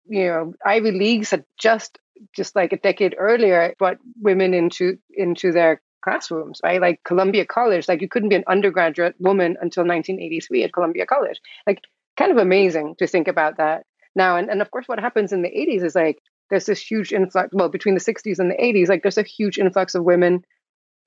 you 0.07 0.27
know, 0.27 0.55
Ivy 0.65 0.93
Leagues 0.93 1.31
had 1.31 1.45
just 1.59 1.99
just 2.35 2.55
like 2.55 2.73
a 2.73 2.79
decade 2.79 3.17
earlier 3.19 3.75
brought 3.79 3.99
women 4.21 4.55
into 4.55 4.99
into 5.11 5.53
their 5.53 5.81
classrooms, 6.03 6.61
right? 6.65 6.81
Like 6.81 7.01
Columbia 7.05 7.47
College, 7.47 7.89
like 7.89 8.01
you 8.01 8.09
couldn't 8.09 8.29
be 8.29 8.37
an 8.37 8.45
undergraduate 8.49 9.15
woman 9.19 9.57
until 9.61 9.85
1983 9.85 10.65
at 10.65 10.73
Columbia 10.73 11.07
College. 11.07 11.41
Like 11.67 11.81
kind 12.17 12.33
of 12.33 12.39
amazing 12.39 12.97
to 12.99 13.07
think 13.07 13.29
about 13.29 13.59
that 13.59 13.85
now. 14.15 14.37
And 14.37 14.51
and 14.51 14.63
of 14.63 14.71
course, 14.71 14.89
what 14.89 14.99
happens 14.99 15.33
in 15.33 15.43
the 15.43 15.51
80s 15.51 15.85
is 15.85 15.95
like 15.95 16.19
there's 16.51 16.67
this 16.67 16.81
huge 16.81 17.13
influx. 17.13 17.51
Well, 17.53 17.69
between 17.69 17.95
the 17.95 18.01
60s 18.01 18.39
and 18.39 18.51
the 18.51 18.57
80s, 18.57 18.89
like 18.89 19.03
there's 19.03 19.19
a 19.19 19.23
huge 19.23 19.59
influx 19.59 19.95
of 19.95 20.05
women 20.05 20.45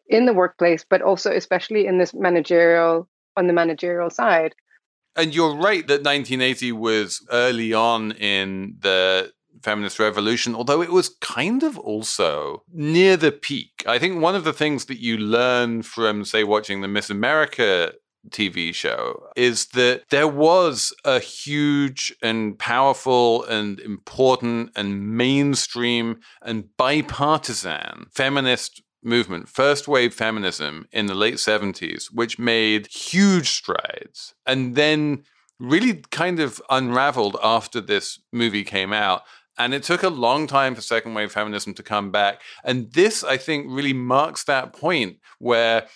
in 0.07 0.25
the 0.25 0.33
workplace, 0.33 0.85
but 0.87 1.01
also 1.01 1.31
especially 1.31 1.87
in 1.87 1.97
this 1.97 2.13
managerial 2.13 3.07
on 3.37 3.47
the 3.47 3.53
managerial 3.53 4.09
side. 4.09 4.55
And 5.15 5.33
you're 5.33 5.55
right 5.55 5.85
that 5.87 6.03
1980 6.03 6.71
was 6.73 7.25
early 7.31 7.73
on 7.73 8.11
in 8.13 8.75
the 8.79 9.31
feminist 9.63 9.99
revolution, 9.99 10.55
although 10.55 10.81
it 10.81 10.91
was 10.91 11.09
kind 11.21 11.63
of 11.63 11.77
also 11.79 12.63
near 12.71 13.17
the 13.17 13.31
peak. 13.31 13.83
I 13.87 13.97
think 13.97 14.21
one 14.21 14.35
of 14.35 14.43
the 14.43 14.53
things 14.53 14.85
that 14.85 14.99
you 14.99 15.17
learn 15.17 15.81
from, 15.81 16.25
say, 16.25 16.43
watching 16.43 16.81
the 16.81 16.87
Miss 16.87 17.09
America 17.09 17.93
TV 18.29 18.73
show 18.73 19.27
is 19.35 19.67
that 19.67 20.03
there 20.09 20.27
was 20.27 20.93
a 21.03 21.19
huge 21.19 22.13
and 22.21 22.57
powerful 22.57 23.43
and 23.43 23.79
important 23.79 24.71
and 24.75 25.15
mainstream 25.15 26.19
and 26.41 26.75
bipartisan 26.77 28.07
feminist 28.13 28.81
movement, 29.05 29.47
first 29.47 29.87
wave 29.87 30.13
feminism 30.13 30.87
in 30.91 31.05
the 31.05 31.15
late 31.15 31.35
70s, 31.35 32.05
which 32.11 32.39
made 32.39 32.87
huge 32.87 33.49
strides 33.49 34.33
and 34.45 34.75
then 34.75 35.23
really 35.59 36.01
kind 36.11 36.39
of 36.39 36.61
unraveled 36.69 37.37
after 37.43 37.79
this 37.79 38.19
movie 38.33 38.63
came 38.63 38.91
out. 38.91 39.23
And 39.57 39.73
it 39.73 39.83
took 39.83 40.03
a 40.03 40.09
long 40.09 40.47
time 40.47 40.75
for 40.75 40.81
second 40.81 41.13
wave 41.13 41.31
feminism 41.31 41.73
to 41.75 41.83
come 41.83 42.11
back. 42.11 42.41
And 42.65 42.91
this, 42.91 43.23
I 43.23 43.37
think, 43.37 43.67
really 43.69 43.93
marks 43.93 44.43
that 44.43 44.73
point 44.73 45.19
where 45.39 45.87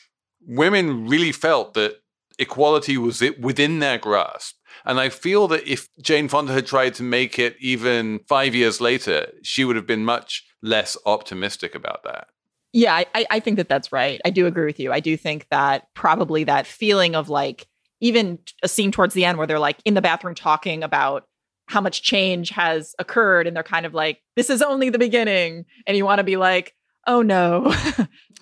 women 0.47 1.07
really 1.07 1.33
felt 1.33 1.73
that 1.73 1.97
equality 2.37 2.97
was 2.97 3.21
within 3.37 3.79
their 3.79 3.97
grasp. 3.97 4.55
And 4.85 4.97
I 4.97 5.09
feel 5.09 5.47
that 5.49 5.67
if 5.67 5.89
Jane 6.01 6.29
Fonda 6.29 6.53
had 6.53 6.65
tried 6.65 6.93
to 6.95 7.03
make 7.03 7.37
it 7.37 7.57
even 7.59 8.19
five 8.29 8.55
years 8.55 8.79
later, 8.79 9.27
she 9.43 9.65
would 9.65 9.75
have 9.75 9.87
been 9.87 10.05
much 10.05 10.45
less 10.61 10.95
optimistic 11.05 11.75
about 11.75 12.03
that. 12.03 12.27
Yeah, 12.71 13.03
I, 13.15 13.25
I 13.29 13.39
think 13.39 13.58
that 13.58 13.67
that's 13.67 13.91
right. 13.91 14.21
I 14.23 14.29
do 14.29 14.45
agree 14.45 14.65
with 14.65 14.79
you. 14.79 14.91
I 14.91 14.99
do 14.99 15.17
think 15.17 15.47
that 15.49 15.88
probably 15.95 16.43
that 16.43 16.67
feeling 16.67 17.15
of 17.15 17.29
like, 17.29 17.67
even 18.01 18.39
a 18.63 18.67
scene 18.67 18.91
towards 18.91 19.13
the 19.13 19.25
end 19.25 19.38
where 19.38 19.47
they're 19.47 19.60
like 19.60 19.77
in 19.86 19.93
the 19.93 20.01
bathroom 20.01 20.36
talking 20.36 20.84
about 20.84 21.23
how 21.67 21.82
much 21.82 22.01
change 22.01 22.49
has 22.49 22.95
occurred 22.97 23.45
and 23.45 23.55
they're 23.55 23.63
kind 23.63 23.86
of 23.86 23.93
like 23.93 24.21
this 24.36 24.49
is 24.49 24.62
only 24.62 24.89
the 24.89 24.97
beginning 24.97 25.65
and 25.86 25.95
you 25.95 26.05
want 26.05 26.19
to 26.19 26.23
be 26.23 26.38
like 26.38 26.73
oh 27.08 27.21
no 27.21 27.73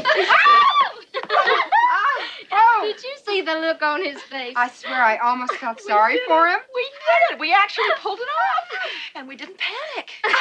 Did 2.87 3.03
you 3.03 3.17
see 3.37 3.43
the 3.43 3.55
look 3.55 3.83
on 3.83 4.05
his 4.05 4.21
face? 4.23 4.55
I 4.57 4.69
swear 4.69 5.03
I 5.03 5.17
almost 5.19 5.53
felt 5.61 5.81
sorry 5.81 6.19
for 6.27 6.47
him. 6.47 6.59
We 6.75 6.83
did 6.83 7.35
it. 7.35 7.41
We 7.41 7.53
actually 7.53 7.91
pulled 8.01 8.19
it 8.19 8.29
off. 8.29 8.81
And 9.15 9.29
we 9.29 9.37
didn't 9.37 9.59
panic. 9.59 10.11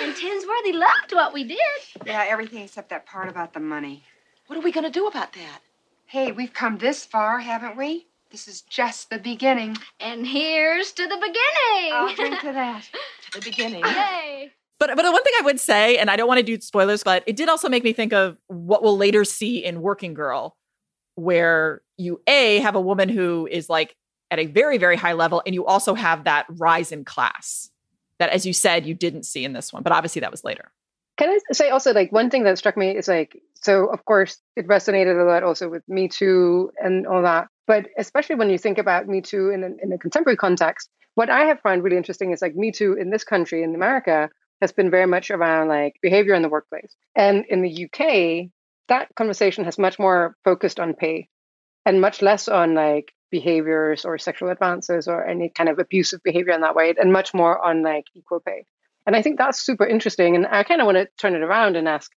and 0.00 0.14
Tinsworthy 0.14 0.72
loved 0.72 1.12
what 1.12 1.32
we 1.32 1.44
did. 1.44 1.58
Yeah, 2.06 2.24
everything 2.28 2.62
except 2.62 2.90
that 2.90 3.06
part 3.06 3.28
about 3.28 3.54
the 3.54 3.60
money. 3.60 4.02
What 4.46 4.58
are 4.58 4.62
we 4.62 4.72
going 4.72 4.84
to 4.84 4.90
do 4.90 5.06
about 5.06 5.32
that? 5.34 5.60
Hey, 6.06 6.32
we've 6.32 6.52
come 6.52 6.78
this 6.78 7.04
far, 7.04 7.38
haven't 7.40 7.76
we? 7.76 8.06
This 8.30 8.48
is 8.48 8.62
just 8.62 9.10
the 9.10 9.18
beginning. 9.18 9.76
And 10.00 10.26
here's 10.26 10.92
to 10.92 11.06
the 11.06 11.16
beginning. 11.16 11.92
I'll 11.92 12.14
drink 12.14 12.40
to 12.40 12.52
that. 12.52 12.82
to 13.30 13.40
the 13.40 13.44
beginning. 13.44 13.84
Yay. 13.84 14.52
But 14.78 14.96
but 14.96 15.02
the 15.02 15.12
one 15.12 15.22
thing 15.22 15.34
I 15.38 15.44
would 15.44 15.60
say, 15.60 15.96
and 15.98 16.10
I 16.10 16.16
don't 16.16 16.26
want 16.26 16.38
to 16.38 16.42
do 16.42 16.60
spoilers, 16.60 17.04
but 17.04 17.22
it 17.26 17.36
did 17.36 17.48
also 17.48 17.68
make 17.68 17.84
me 17.84 17.92
think 17.92 18.12
of 18.12 18.36
what 18.48 18.82
we'll 18.82 18.96
later 18.96 19.24
see 19.24 19.64
in 19.64 19.80
Working 19.80 20.12
Girl, 20.12 20.56
where 21.14 21.82
you 21.96 22.20
a 22.26 22.58
have 22.60 22.74
a 22.74 22.80
woman 22.80 23.08
who 23.08 23.48
is 23.50 23.68
like 23.68 23.94
at 24.30 24.38
a 24.38 24.46
very 24.46 24.78
very 24.78 24.96
high 24.96 25.12
level, 25.12 25.42
and 25.44 25.54
you 25.54 25.66
also 25.66 25.94
have 25.94 26.24
that 26.24 26.46
rise 26.48 26.92
in 26.92 27.04
class 27.04 27.70
that, 28.18 28.30
as 28.30 28.46
you 28.46 28.52
said, 28.52 28.86
you 28.86 28.94
didn't 28.94 29.24
see 29.24 29.44
in 29.44 29.52
this 29.52 29.72
one. 29.72 29.82
But 29.82 29.92
obviously, 29.92 30.20
that 30.20 30.30
was 30.30 30.44
later. 30.44 30.70
Can 31.18 31.28
I 31.28 31.38
say 31.52 31.70
also 31.70 31.92
like 31.92 32.10
one 32.10 32.30
thing 32.30 32.44
that 32.44 32.56
struck 32.58 32.76
me 32.76 32.96
is 32.96 33.06
like 33.08 33.40
so 33.54 33.86
of 33.86 34.04
course 34.04 34.38
it 34.56 34.66
resonated 34.66 35.20
a 35.20 35.24
lot 35.24 35.42
also 35.42 35.68
with 35.68 35.82
Me 35.88 36.08
Too 36.08 36.70
and 36.82 37.06
all 37.06 37.22
that, 37.22 37.48
but 37.66 37.86
especially 37.98 38.36
when 38.36 38.50
you 38.50 38.58
think 38.58 38.78
about 38.78 39.08
Me 39.08 39.20
Too 39.20 39.50
in 39.50 39.62
a, 39.62 39.70
in 39.82 39.92
a 39.92 39.98
contemporary 39.98 40.36
context, 40.36 40.88
what 41.14 41.28
I 41.28 41.44
have 41.44 41.60
found 41.60 41.84
really 41.84 41.96
interesting 41.96 42.32
is 42.32 42.40
like 42.40 42.56
Me 42.56 42.72
Too 42.72 42.94
in 42.94 43.10
this 43.10 43.24
country 43.24 43.62
in 43.62 43.74
America 43.74 44.30
has 44.62 44.72
been 44.72 44.90
very 44.90 45.06
much 45.06 45.30
around 45.30 45.68
like 45.68 45.96
behavior 46.00 46.34
in 46.34 46.42
the 46.42 46.48
workplace, 46.48 46.96
and 47.14 47.44
in 47.48 47.60
the 47.62 47.84
UK 47.84 48.50
that 48.88 49.14
conversation 49.14 49.64
has 49.64 49.78
much 49.78 49.98
more 49.98 50.36
focused 50.44 50.80
on 50.80 50.94
pay 50.94 51.28
and 51.84 52.00
much 52.00 52.22
less 52.22 52.48
on 52.48 52.74
like 52.74 53.12
behaviors 53.30 54.04
or 54.04 54.18
sexual 54.18 54.50
advances 54.50 55.08
or 55.08 55.26
any 55.26 55.48
kind 55.48 55.68
of 55.68 55.78
abusive 55.78 56.22
behavior 56.22 56.52
in 56.52 56.60
that 56.60 56.74
way 56.74 56.94
and 56.98 57.12
much 57.12 57.32
more 57.32 57.64
on 57.64 57.82
like 57.82 58.04
equal 58.14 58.40
pay. 58.40 58.64
And 59.06 59.16
i 59.16 59.22
think 59.22 59.38
that's 59.38 59.60
super 59.60 59.86
interesting 59.86 60.36
and 60.36 60.46
i 60.46 60.62
kind 60.62 60.80
of 60.80 60.86
want 60.86 60.96
to 60.98 61.08
turn 61.18 61.34
it 61.34 61.42
around 61.42 61.76
and 61.76 61.88
ask 61.88 62.10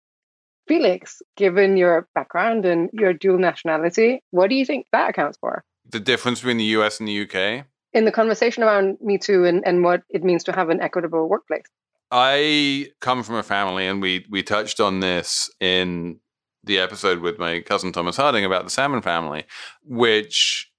felix 0.67 1.21
given 1.38 1.78
your 1.78 2.08
background 2.15 2.65
and 2.65 2.89
your 2.93 3.13
dual 3.13 3.38
nationality 3.38 4.21
what 4.32 4.49
do 4.49 4.56
you 4.56 4.65
think 4.65 4.88
that 4.91 5.10
accounts 5.10 5.38
for? 5.38 5.63
The 5.89 5.99
difference 5.99 6.39
between 6.39 6.58
the 6.58 6.76
US 6.78 6.99
and 6.99 7.08
the 7.08 7.21
UK? 7.23 7.65
in 7.93 8.06
the 8.06 8.12
conversation 8.12 8.63
around 8.63 8.97
me 9.02 9.17
too 9.17 9.45
and, 9.45 9.65
and 9.65 9.84
what 9.84 10.02
it 10.10 10.23
means 10.23 10.43
to 10.45 10.52
have 10.52 10.69
an 10.69 10.82
equitable 10.82 11.30
workplace. 11.30 11.65
I 12.12 12.91
come 12.99 13.23
from 13.23 13.36
a 13.36 13.43
family, 13.43 13.88
and 13.88 14.02
we 14.02 14.26
we 14.30 14.43
touched 14.43 14.80
on 14.80 14.99
this 14.99 15.49
in 15.60 16.19
the 16.63 16.80
episode 16.80 17.19
with 17.19 17.39
my 17.39 17.62
cousin 17.62 17.91
Thomas 17.91 18.17
Harding 18.17 18.45
about 18.45 18.63
the 18.63 18.69
Salmon 18.69 19.02
family, 19.02 19.45
which 19.84 20.69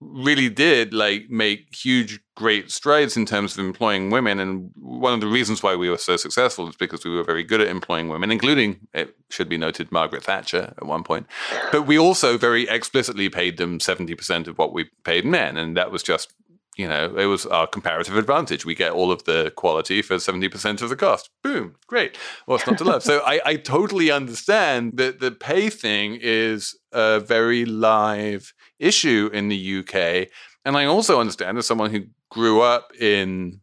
really 0.00 0.50
did 0.50 0.92
like 0.92 1.30
make 1.30 1.74
huge 1.74 2.20
great 2.34 2.70
strides 2.70 3.16
in 3.16 3.24
terms 3.24 3.56
of 3.56 3.64
employing 3.64 4.10
women. 4.10 4.38
And 4.38 4.70
one 4.76 5.14
of 5.14 5.20
the 5.20 5.26
reasons 5.26 5.62
why 5.62 5.74
we 5.74 5.88
were 5.88 5.96
so 5.96 6.16
successful 6.16 6.68
is 6.68 6.76
because 6.76 7.04
we 7.04 7.10
were 7.10 7.24
very 7.24 7.42
good 7.42 7.62
at 7.62 7.68
employing 7.68 8.08
women 8.08 8.30
including 8.30 8.86
it 8.92 9.16
should 9.30 9.48
be 9.48 9.56
noted 9.56 9.90
Margaret 9.90 10.22
Thatcher 10.22 10.74
at 10.76 10.86
one 10.86 11.02
point. 11.02 11.26
But 11.72 11.86
we 11.86 11.98
also 11.98 12.36
very 12.36 12.68
explicitly 12.68 13.30
paid 13.30 13.56
them 13.56 13.78
70% 13.78 14.48
of 14.48 14.58
what 14.58 14.72
we 14.72 14.90
paid 15.04 15.24
men. 15.24 15.56
And 15.56 15.76
that 15.76 15.90
was 15.90 16.02
just 16.02 16.34
you 16.76 16.86
know, 16.86 17.16
it 17.16 17.24
was 17.24 17.46
our 17.46 17.66
comparative 17.66 18.16
advantage. 18.16 18.66
We 18.66 18.74
get 18.74 18.92
all 18.92 19.10
of 19.10 19.24
the 19.24 19.52
quality 19.56 20.02
for 20.02 20.16
70% 20.16 20.82
of 20.82 20.90
the 20.90 20.96
cost. 20.96 21.30
Boom, 21.42 21.76
great. 21.86 22.18
What's 22.44 22.66
not 22.66 22.76
to 22.78 22.84
love? 22.84 23.02
so 23.02 23.22
I, 23.24 23.40
I 23.44 23.56
totally 23.56 24.10
understand 24.10 24.98
that 24.98 25.20
the 25.20 25.30
pay 25.30 25.70
thing 25.70 26.18
is 26.20 26.76
a 26.92 27.18
very 27.20 27.64
live 27.64 28.52
issue 28.78 29.30
in 29.32 29.48
the 29.48 29.78
UK. 29.78 30.28
And 30.66 30.76
I 30.76 30.84
also 30.84 31.18
understand, 31.18 31.56
as 31.56 31.66
someone 31.66 31.90
who 31.90 32.04
grew 32.30 32.60
up 32.60 32.92
in 33.00 33.60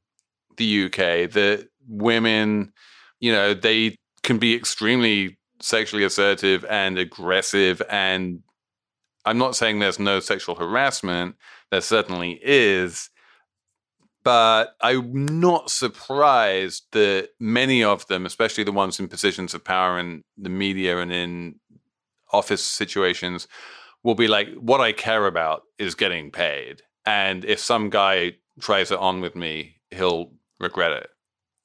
the 0.58 0.86
UK, 0.86 1.30
that 1.32 1.68
women, 1.88 2.74
you 3.20 3.32
know, 3.32 3.54
they 3.54 3.98
can 4.24 4.40
be 4.40 4.56
extremely 4.56 5.38
sexually 5.62 6.04
assertive 6.04 6.66
and 6.66 6.98
aggressive. 6.98 7.82
And 7.90 8.42
I'm 9.26 9.38
not 9.38 9.56
saying 9.56 9.80
there's 9.80 10.00
no 10.00 10.20
sexual 10.20 10.56
harassment 10.56 11.36
there 11.74 11.82
certainly 11.82 12.40
is. 12.44 13.10
But 14.24 14.76
I'm 14.80 15.40
not 15.40 15.72
surprised 15.72 16.84
that 16.92 17.30
many 17.40 17.84
of 17.84 18.08
them, 18.08 18.26
especially 18.26 18.64
the 18.64 18.72
ones 18.72 19.00
in 19.00 19.08
positions 19.08 19.54
of 19.54 19.66
power 19.66 20.00
in 20.00 20.24
the 20.38 20.50
media 20.50 21.00
and 21.00 21.12
in 21.12 21.60
office 22.32 22.64
situations, 22.64 23.48
will 24.04 24.16
be 24.16 24.28
like, 24.28 24.50
what 24.54 24.82
I 24.82 24.92
care 24.92 25.26
about 25.26 25.64
is 25.80 25.96
getting 25.96 26.32
paid. 26.32 26.84
And 27.06 27.44
if 27.44 27.60
some 27.60 27.90
guy 27.90 28.34
tries 28.62 28.92
it 28.92 29.00
on 29.00 29.20
with 29.20 29.36
me, 29.36 29.78
he'll 29.92 30.32
regret 30.60 30.92
it. 30.92 31.10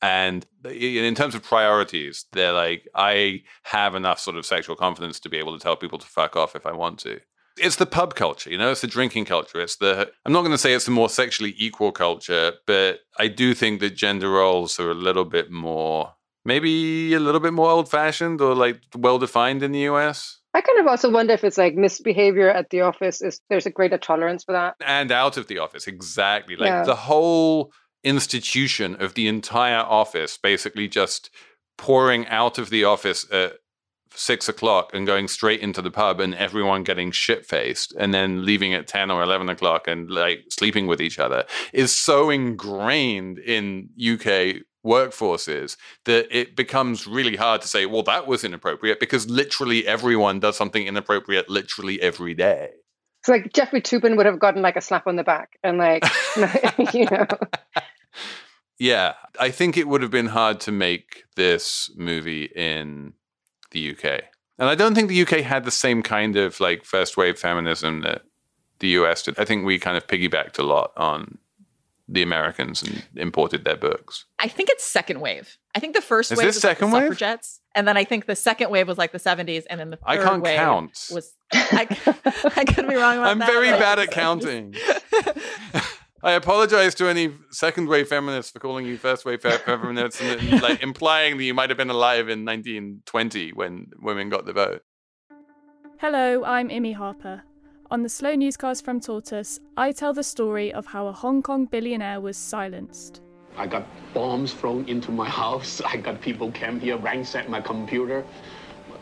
And 0.00 0.46
in 0.64 1.14
terms 1.14 1.34
of 1.34 1.42
priorities, 1.42 2.24
they're 2.32 2.52
like, 2.52 2.88
I 2.94 3.42
have 3.64 3.94
enough 3.94 4.20
sort 4.20 4.36
of 4.36 4.46
sexual 4.46 4.74
confidence 4.74 5.20
to 5.20 5.28
be 5.28 5.36
able 5.36 5.56
to 5.56 5.62
tell 5.62 5.76
people 5.76 5.98
to 5.98 6.06
fuck 6.06 6.34
off 6.34 6.56
if 6.56 6.64
I 6.66 6.72
want 6.72 6.98
to 7.00 7.20
it's 7.60 7.76
the 7.76 7.86
pub 7.86 8.14
culture, 8.14 8.50
you 8.50 8.58
know, 8.58 8.70
it's 8.70 8.80
the 8.80 8.86
drinking 8.86 9.24
culture. 9.26 9.60
It's 9.60 9.76
the, 9.76 10.10
I'm 10.24 10.32
not 10.32 10.40
going 10.40 10.52
to 10.52 10.58
say 10.58 10.72
it's 10.74 10.88
a 10.88 10.90
more 10.90 11.08
sexually 11.08 11.54
equal 11.58 11.92
culture, 11.92 12.52
but 12.66 13.00
I 13.18 13.28
do 13.28 13.54
think 13.54 13.80
that 13.80 13.96
gender 13.96 14.30
roles 14.30 14.78
are 14.80 14.90
a 14.90 14.94
little 14.94 15.24
bit 15.24 15.50
more, 15.50 16.14
maybe 16.44 17.14
a 17.14 17.20
little 17.20 17.40
bit 17.40 17.52
more 17.52 17.70
old 17.70 17.90
fashioned 17.90 18.40
or 18.40 18.54
like 18.54 18.80
well 18.96 19.18
defined 19.18 19.62
in 19.62 19.72
the 19.72 19.80
US. 19.90 20.40
I 20.54 20.60
kind 20.62 20.78
of 20.80 20.86
also 20.86 21.10
wonder 21.10 21.34
if 21.34 21.44
it's 21.44 21.58
like 21.58 21.74
misbehavior 21.74 22.48
at 22.50 22.70
the 22.70 22.80
office 22.80 23.20
is 23.20 23.40
there's 23.50 23.66
a 23.66 23.70
greater 23.70 23.98
tolerance 23.98 24.44
for 24.44 24.52
that. 24.52 24.74
And 24.84 25.12
out 25.12 25.36
of 25.36 25.46
the 25.46 25.58
office, 25.58 25.86
exactly. 25.86 26.56
Like 26.56 26.68
Yeah. 26.68 26.84
the 26.84 26.96
whole 26.96 27.70
institution 28.02 28.96
of 29.00 29.14
the 29.14 29.28
entire 29.28 29.80
office 29.80 30.38
basically 30.38 30.88
just 30.88 31.30
pouring 31.76 32.26
out 32.28 32.58
of 32.58 32.70
the 32.70 32.84
office 32.84 33.26
at 33.30 33.54
six 34.14 34.48
o'clock 34.48 34.90
and 34.92 35.06
going 35.06 35.28
straight 35.28 35.60
into 35.60 35.82
the 35.82 35.90
pub 35.90 36.20
and 36.20 36.34
everyone 36.34 36.82
getting 36.82 37.10
shit 37.10 37.46
faced 37.46 37.94
and 37.98 38.12
then 38.12 38.44
leaving 38.44 38.74
at 38.74 38.86
10 38.86 39.10
or 39.10 39.22
11 39.22 39.48
o'clock 39.48 39.86
and 39.86 40.10
like 40.10 40.44
sleeping 40.50 40.86
with 40.86 41.00
each 41.00 41.18
other 41.18 41.44
is 41.72 41.94
so 41.94 42.30
ingrained 42.30 43.38
in 43.38 43.88
UK 44.00 44.62
workforces 44.84 45.76
that 46.04 46.26
it 46.30 46.56
becomes 46.56 47.06
really 47.06 47.36
hard 47.36 47.60
to 47.60 47.68
say, 47.68 47.86
well, 47.86 48.02
that 48.02 48.26
was 48.26 48.44
inappropriate 48.44 49.00
because 49.00 49.28
literally 49.28 49.86
everyone 49.86 50.40
does 50.40 50.56
something 50.56 50.86
inappropriate 50.86 51.48
literally 51.48 52.00
every 52.00 52.34
day. 52.34 52.70
It's 53.20 53.28
like 53.28 53.52
Jeffrey 53.52 53.82
Toobin 53.82 54.16
would 54.16 54.26
have 54.26 54.38
gotten 54.38 54.62
like 54.62 54.76
a 54.76 54.80
slap 54.80 55.06
on 55.06 55.16
the 55.16 55.24
back 55.24 55.58
and 55.62 55.78
like, 55.78 56.04
you 56.94 57.06
know. 57.06 57.26
Yeah, 58.78 59.14
I 59.40 59.50
think 59.50 59.76
it 59.76 59.88
would 59.88 60.02
have 60.02 60.10
been 60.10 60.26
hard 60.26 60.60
to 60.60 60.72
make 60.72 61.24
this 61.34 61.90
movie 61.96 62.44
in 62.44 63.14
the 63.70 63.90
UK. 63.92 64.22
And 64.58 64.68
I 64.68 64.74
don't 64.74 64.94
think 64.94 65.08
the 65.08 65.22
UK 65.22 65.40
had 65.40 65.64
the 65.64 65.70
same 65.70 66.02
kind 66.02 66.36
of 66.36 66.58
like 66.60 66.84
first 66.84 67.16
wave 67.16 67.38
feminism 67.38 68.00
that 68.02 68.22
the 68.80 68.88
US 68.88 69.22
did. 69.22 69.38
I 69.38 69.44
think 69.44 69.64
we 69.64 69.78
kind 69.78 69.96
of 69.96 70.06
piggybacked 70.06 70.58
a 70.58 70.62
lot 70.62 70.92
on 70.96 71.38
the 72.08 72.22
Americans 72.22 72.82
and 72.82 73.02
imported 73.16 73.64
their 73.64 73.76
books. 73.76 74.24
I 74.38 74.48
think 74.48 74.70
it's 74.70 74.82
second 74.84 75.20
wave. 75.20 75.56
I 75.74 75.80
think 75.80 75.94
the 75.94 76.00
first 76.00 76.32
Is 76.32 76.38
wave 76.38 76.46
was 76.46 76.56
like 76.56 76.62
the 76.62 76.68
second 76.80 76.90
wave? 76.92 77.02
suffragettes, 77.02 77.60
and 77.74 77.86
then 77.86 77.96
I 77.96 78.04
think 78.04 78.26
the 78.26 78.34
second 78.34 78.70
wave 78.70 78.88
was 78.88 78.96
like 78.98 79.12
the 79.12 79.18
70s, 79.18 79.64
and 79.68 79.78
then 79.78 79.90
the 79.90 79.98
I 80.04 80.16
can't 80.16 80.42
wave 80.42 80.56
count. 80.56 81.08
Was 81.12 81.34
I, 81.52 81.86
I 82.56 82.64
could 82.64 82.88
be 82.88 82.94
wrong 82.96 83.18
about 83.18 83.28
I'm 83.28 83.38
that. 83.40 83.46
very 83.52 83.70
bad 83.70 83.98
at 83.98 84.10
counting. 84.10 84.74
I 86.20 86.32
apologize 86.32 86.96
to 86.96 87.06
any 87.06 87.32
second 87.50 87.86
wave 87.88 88.08
feminists 88.08 88.50
for 88.50 88.58
calling 88.58 88.84
you 88.84 88.96
first 88.96 89.24
wave 89.24 89.40
fe- 89.40 89.58
feminists 89.58 90.20
and 90.20 90.60
like 90.60 90.82
implying 90.82 91.36
that 91.36 91.44
you 91.44 91.54
might 91.54 91.70
have 91.70 91.76
been 91.76 91.90
alive 91.90 92.28
in 92.28 92.44
1920 92.44 93.52
when 93.52 93.86
women 94.00 94.28
got 94.28 94.44
the 94.44 94.52
vote. 94.52 94.82
Hello, 95.98 96.42
I'm 96.44 96.70
Imi 96.70 96.94
Harper. 96.94 97.42
On 97.92 98.02
the 98.02 98.08
Slow 98.08 98.34
Newscast 98.34 98.84
from 98.84 99.00
Tortoise, 99.00 99.60
I 99.76 99.92
tell 99.92 100.12
the 100.12 100.24
story 100.24 100.72
of 100.72 100.86
how 100.86 101.06
a 101.06 101.12
Hong 101.12 101.40
Kong 101.40 101.66
billionaire 101.66 102.20
was 102.20 102.36
silenced. 102.36 103.22
I 103.56 103.68
got 103.68 103.86
bombs 104.12 104.52
thrown 104.52 104.88
into 104.88 105.12
my 105.12 105.28
house. 105.28 105.80
I 105.80 105.98
got 105.98 106.20
people 106.20 106.50
came 106.50 106.80
here, 106.80 106.96
ransacked 106.96 107.48
my 107.48 107.60
computer. 107.60 108.24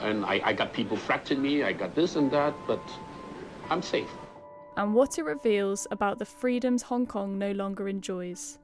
And 0.00 0.22
I, 0.26 0.40
I 0.44 0.52
got 0.52 0.74
people 0.74 0.98
threatening 0.98 1.42
me. 1.42 1.62
I 1.62 1.72
got 1.72 1.94
this 1.94 2.16
and 2.16 2.30
that, 2.30 2.54
but 2.66 2.82
I'm 3.70 3.80
safe. 3.80 4.10
And 4.76 4.94
what 4.94 5.18
it 5.18 5.24
reveals 5.24 5.86
about 5.90 6.18
the 6.18 6.26
freedoms 6.26 6.82
Hong 6.82 7.06
Kong 7.06 7.38
no 7.38 7.52
longer 7.52 7.88
enjoys. 7.88 8.58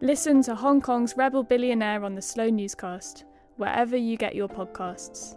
Listen 0.00 0.42
to 0.42 0.54
Hong 0.54 0.80
Kong's 0.80 1.16
rebel 1.16 1.42
billionaire 1.42 2.04
on 2.04 2.14
the 2.14 2.22
Slow 2.22 2.48
Newscast, 2.48 3.24
wherever 3.56 3.96
you 3.96 4.16
get 4.16 4.34
your 4.34 4.48
podcasts. 4.48 5.36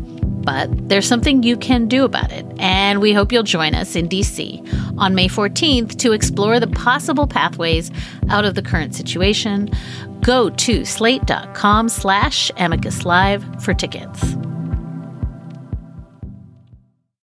But 0.43 0.89
there's 0.89 1.07
something 1.07 1.43
you 1.43 1.55
can 1.55 1.87
do 1.87 2.03
about 2.03 2.31
it, 2.31 2.45
and 2.57 2.99
we 2.99 3.13
hope 3.13 3.31
you'll 3.31 3.43
join 3.43 3.75
us 3.75 3.95
in 3.95 4.09
DC 4.09 4.97
on 4.97 5.15
May 5.15 5.27
14th 5.27 5.97
to 5.99 6.11
explore 6.11 6.59
the 6.59 6.67
possible 6.67 7.27
pathways 7.27 7.91
out 8.29 8.45
of 8.45 8.55
the 8.55 8.61
current 8.61 8.95
situation. 8.95 9.69
Go 10.21 10.49
to 10.49 10.85
slate.com 10.85 11.89
slash 11.89 12.51
amicus 12.57 13.05
live 13.05 13.43
for 13.63 13.73
tickets. 13.73 14.35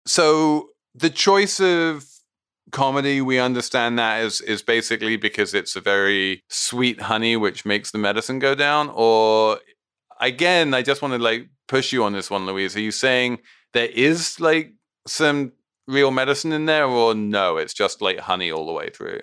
So 0.05 0.69
the 0.95 1.09
choice 1.09 1.59
of 1.59 2.05
comedy 2.71 3.21
we 3.21 3.39
understand 3.39 3.99
that 3.99 4.23
is 4.23 4.41
is 4.41 4.63
basically 4.63 5.15
because 5.15 5.53
it's 5.53 5.75
a 5.75 5.81
very 5.81 6.43
sweet 6.49 6.99
honey 7.01 7.37
which 7.37 7.65
makes 7.65 7.91
the 7.91 7.99
medicine 7.99 8.39
go 8.39 8.55
down 8.55 8.89
or 8.95 9.59
again 10.19 10.73
i 10.73 10.81
just 10.81 11.01
want 11.03 11.13
to 11.13 11.19
like 11.19 11.47
push 11.67 11.93
you 11.93 12.03
on 12.03 12.13
this 12.13 12.29
one 12.29 12.45
louise? 12.45 12.75
Are 12.75 12.81
you 12.81 12.91
saying 12.91 13.39
there 13.73 13.87
is 13.87 14.39
like 14.39 14.73
some 15.07 15.51
real 15.87 16.11
medicine 16.11 16.53
in 16.53 16.65
there 16.65 16.85
or 16.85 17.13
no 17.13 17.57
it's 17.57 17.73
just 17.73 18.01
like 18.01 18.17
honey 18.19 18.51
all 18.51 18.65
the 18.65 18.71
way 18.71 18.89
through? 18.89 19.19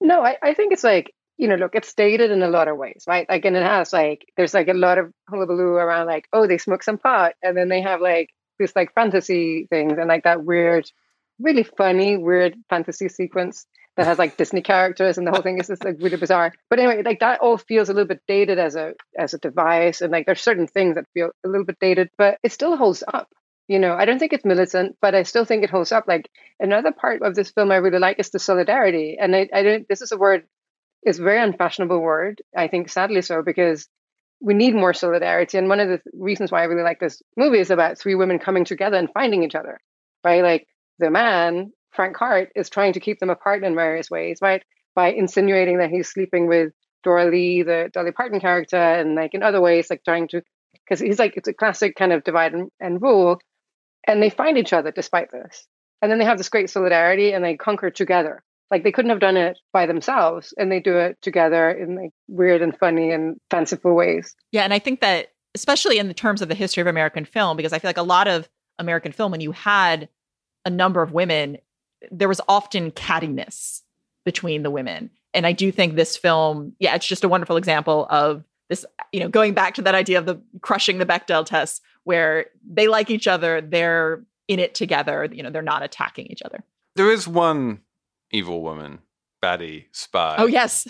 No 0.00 0.22
i, 0.24 0.36
I 0.42 0.54
think 0.54 0.72
it's 0.72 0.84
like 0.84 1.14
you 1.38 1.46
know 1.46 1.54
look 1.54 1.74
it's 1.74 1.94
dated 1.94 2.30
in 2.30 2.42
a 2.42 2.48
lot 2.48 2.68
of 2.68 2.76
ways 2.76 3.04
right? 3.06 3.28
Like 3.28 3.44
and 3.44 3.56
it 3.56 3.62
has 3.62 3.92
like 3.92 4.26
there's 4.36 4.54
like 4.54 4.68
a 4.68 4.74
lot 4.74 4.98
of 4.98 5.12
hullabaloo 5.28 5.74
around 5.74 6.06
like 6.06 6.26
oh 6.32 6.46
they 6.46 6.58
smoke 6.58 6.82
some 6.82 6.98
pot 6.98 7.34
and 7.42 7.56
then 7.56 7.68
they 7.68 7.80
have 7.80 8.00
like 8.00 8.30
this 8.58 8.74
like 8.74 8.92
fantasy 8.94 9.66
things 9.70 9.98
and 9.98 10.08
like 10.08 10.24
that 10.24 10.44
weird 10.44 10.90
really 11.40 11.62
funny, 11.62 12.16
weird 12.16 12.54
fantasy 12.68 13.08
sequence 13.08 13.66
that 13.96 14.06
has 14.06 14.18
like 14.18 14.36
Disney 14.36 14.62
characters 14.62 15.18
and 15.18 15.26
the 15.26 15.30
whole 15.30 15.42
thing 15.42 15.58
is 15.58 15.66
just 15.66 15.84
like 15.84 15.96
really 15.98 16.16
bizarre. 16.16 16.52
But 16.68 16.78
anyway, 16.78 17.02
like 17.02 17.20
that 17.20 17.40
all 17.40 17.58
feels 17.58 17.88
a 17.88 17.92
little 17.92 18.08
bit 18.08 18.22
dated 18.26 18.58
as 18.58 18.76
a 18.76 18.94
as 19.18 19.34
a 19.34 19.38
device, 19.38 20.00
and 20.00 20.12
like 20.12 20.26
there's 20.26 20.40
certain 20.40 20.66
things 20.66 20.94
that 20.94 21.06
feel 21.14 21.30
a 21.44 21.48
little 21.48 21.64
bit 21.66 21.78
dated, 21.80 22.10
but 22.16 22.38
it 22.42 22.52
still 22.52 22.76
holds 22.76 23.02
up. 23.06 23.28
You 23.68 23.78
know, 23.78 23.94
I 23.94 24.04
don't 24.04 24.18
think 24.18 24.32
it's 24.32 24.44
militant, 24.44 24.96
but 25.00 25.14
I 25.14 25.22
still 25.22 25.44
think 25.44 25.62
it 25.62 25.70
holds 25.70 25.92
up. 25.92 26.04
Like 26.08 26.28
another 26.58 26.92
part 26.92 27.22
of 27.22 27.34
this 27.34 27.50
film 27.50 27.70
I 27.70 27.76
really 27.76 27.98
like 27.98 28.18
is 28.18 28.30
the 28.30 28.38
solidarity, 28.38 29.16
and 29.20 29.34
I, 29.34 29.48
I 29.52 29.62
don't. 29.62 29.88
This 29.88 30.02
is 30.02 30.12
a 30.12 30.18
word, 30.18 30.44
it's 31.02 31.18
a 31.18 31.22
very 31.22 31.40
unfashionable 31.40 32.00
word. 32.00 32.42
I 32.56 32.68
think 32.68 32.88
sadly 32.88 33.22
so 33.22 33.42
because 33.42 33.88
we 34.40 34.54
need 34.54 34.74
more 34.74 34.94
solidarity. 34.94 35.58
And 35.58 35.68
one 35.68 35.80
of 35.80 35.88
the 35.88 36.00
reasons 36.14 36.50
why 36.50 36.62
I 36.62 36.64
really 36.64 36.82
like 36.82 36.98
this 36.98 37.22
movie 37.36 37.58
is 37.58 37.70
about 37.70 37.98
three 37.98 38.14
women 38.14 38.38
coming 38.38 38.64
together 38.64 38.96
and 38.96 39.10
finding 39.12 39.42
each 39.42 39.54
other, 39.54 39.78
right? 40.24 40.42
Like 40.42 40.66
the 40.98 41.10
man, 41.10 41.72
Frank 41.92 42.16
Hart, 42.16 42.50
is 42.54 42.70
trying 42.70 42.92
to 42.94 43.00
keep 43.00 43.18
them 43.18 43.30
apart 43.30 43.64
in 43.64 43.74
various 43.74 44.10
ways, 44.10 44.38
right? 44.40 44.62
By 44.94 45.12
insinuating 45.12 45.78
that 45.78 45.90
he's 45.90 46.08
sleeping 46.08 46.46
with 46.46 46.72
Doralee, 47.04 47.64
the 47.64 47.90
Dolly 47.92 48.12
Parton 48.12 48.40
character, 48.40 48.76
and 48.76 49.14
like 49.14 49.34
in 49.34 49.42
other 49.42 49.60
ways, 49.60 49.88
like 49.90 50.04
trying 50.04 50.28
to, 50.28 50.42
because 50.72 51.00
he's 51.00 51.18
like, 51.18 51.36
it's 51.36 51.48
a 51.48 51.54
classic 51.54 51.96
kind 51.96 52.12
of 52.12 52.24
divide 52.24 52.52
and, 52.52 52.70
and 52.80 53.00
rule. 53.00 53.38
And 54.06 54.22
they 54.22 54.30
find 54.30 54.58
each 54.58 54.72
other 54.72 54.90
despite 54.90 55.30
this. 55.30 55.66
And 56.02 56.10
then 56.10 56.18
they 56.18 56.24
have 56.24 56.38
this 56.38 56.48
great 56.48 56.70
solidarity 56.70 57.32
and 57.32 57.44
they 57.44 57.56
conquer 57.56 57.90
together. 57.90 58.42
Like 58.70 58.84
they 58.84 58.92
couldn't 58.92 59.10
have 59.10 59.20
done 59.20 59.36
it 59.36 59.58
by 59.72 59.86
themselves 59.86 60.54
and 60.56 60.70
they 60.70 60.80
do 60.80 60.96
it 60.96 61.18
together 61.22 61.70
in 61.70 61.96
like 61.96 62.10
weird 62.28 62.62
and 62.62 62.76
funny 62.78 63.10
and 63.10 63.36
fanciful 63.50 63.94
ways. 63.94 64.34
Yeah. 64.52 64.62
And 64.62 64.72
I 64.72 64.78
think 64.78 65.00
that, 65.00 65.32
especially 65.54 65.98
in 65.98 66.08
the 66.08 66.14
terms 66.14 66.40
of 66.40 66.48
the 66.48 66.54
history 66.54 66.80
of 66.80 66.86
American 66.86 67.24
film, 67.24 67.56
because 67.56 67.72
I 67.72 67.78
feel 67.78 67.88
like 67.88 67.96
a 67.96 68.02
lot 68.02 68.28
of 68.28 68.48
American 68.78 69.12
film, 69.12 69.32
when 69.32 69.40
you 69.40 69.52
had 69.52 70.08
a 70.64 70.70
number 70.70 71.02
of 71.02 71.12
women, 71.12 71.58
there 72.10 72.28
was 72.28 72.40
often 72.48 72.90
cattiness 72.90 73.80
between 74.24 74.62
the 74.62 74.70
women. 74.70 75.10
And 75.32 75.46
I 75.46 75.52
do 75.52 75.70
think 75.70 75.94
this 75.94 76.16
film, 76.16 76.74
yeah, 76.78 76.94
it's 76.94 77.06
just 77.06 77.24
a 77.24 77.28
wonderful 77.28 77.56
example 77.56 78.06
of 78.10 78.44
this, 78.68 78.84
you 79.12 79.20
know, 79.20 79.28
going 79.28 79.54
back 79.54 79.74
to 79.74 79.82
that 79.82 79.94
idea 79.94 80.18
of 80.18 80.26
the 80.26 80.40
crushing 80.60 80.98
the 80.98 81.06
Bechdel 81.06 81.44
test, 81.44 81.82
where 82.04 82.46
they 82.68 82.88
like 82.88 83.10
each 83.10 83.26
other, 83.26 83.60
they're 83.60 84.24
in 84.48 84.58
it 84.58 84.74
together, 84.74 85.28
you 85.30 85.42
know, 85.42 85.50
they're 85.50 85.62
not 85.62 85.82
attacking 85.82 86.26
each 86.26 86.42
other. 86.42 86.64
There 86.96 87.10
is 87.10 87.28
one 87.28 87.80
evil 88.30 88.62
woman, 88.62 89.00
baddie, 89.42 89.86
spy. 89.92 90.36
Oh, 90.38 90.46
yes. 90.46 90.86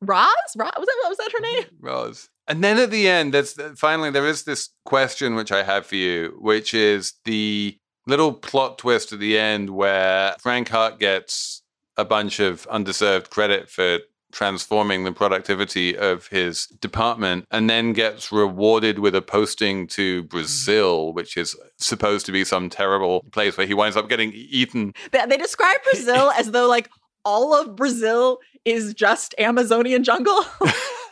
Roz? 0.00 0.26
Roz? 0.56 0.72
Was 0.76 0.86
that, 0.86 1.08
was 1.08 1.18
that 1.18 1.32
her 1.32 1.40
name? 1.40 1.64
Roz. 1.80 2.28
And 2.46 2.64
then 2.64 2.78
at 2.78 2.90
the 2.90 3.08
end, 3.08 3.34
that's 3.34 3.54
finally 3.76 4.10
there 4.10 4.26
is 4.26 4.44
this 4.44 4.70
question 4.84 5.34
which 5.34 5.52
I 5.52 5.62
have 5.62 5.86
for 5.86 5.96
you, 5.96 6.36
which 6.40 6.72
is 6.72 7.14
the 7.24 7.78
little 8.08 8.32
plot 8.32 8.78
twist 8.78 9.12
at 9.12 9.20
the 9.20 9.38
end 9.38 9.70
where 9.70 10.34
Frank 10.40 10.68
Hart 10.68 10.98
gets 10.98 11.62
a 11.96 12.04
bunch 12.04 12.40
of 12.40 12.66
undeserved 12.68 13.30
credit 13.30 13.68
for 13.68 13.98
transforming 14.32 15.04
the 15.04 15.12
productivity 15.12 15.96
of 15.96 16.26
his 16.28 16.66
department 16.80 17.46
and 17.50 17.68
then 17.68 17.92
gets 17.92 18.30
rewarded 18.30 18.98
with 18.98 19.14
a 19.14 19.22
posting 19.22 19.86
to 19.86 20.22
hmm. 20.22 20.26
Brazil, 20.26 21.12
which 21.12 21.36
is 21.36 21.56
supposed 21.76 22.26
to 22.26 22.32
be 22.32 22.44
some 22.44 22.68
terrible 22.70 23.24
place 23.32 23.56
where 23.56 23.66
he 23.66 23.74
winds 23.74 23.96
up 23.96 24.08
getting 24.08 24.32
eaten. 24.32 24.94
They, 25.12 25.24
they 25.26 25.36
describe 25.36 25.82
Brazil 25.84 26.30
as 26.36 26.50
though 26.50 26.68
like 26.68 26.88
all 27.24 27.54
of 27.54 27.76
Brazil 27.76 28.38
is 28.64 28.94
just 28.94 29.34
Amazonian 29.38 30.02
jungle. 30.02 30.42
that 30.60 30.70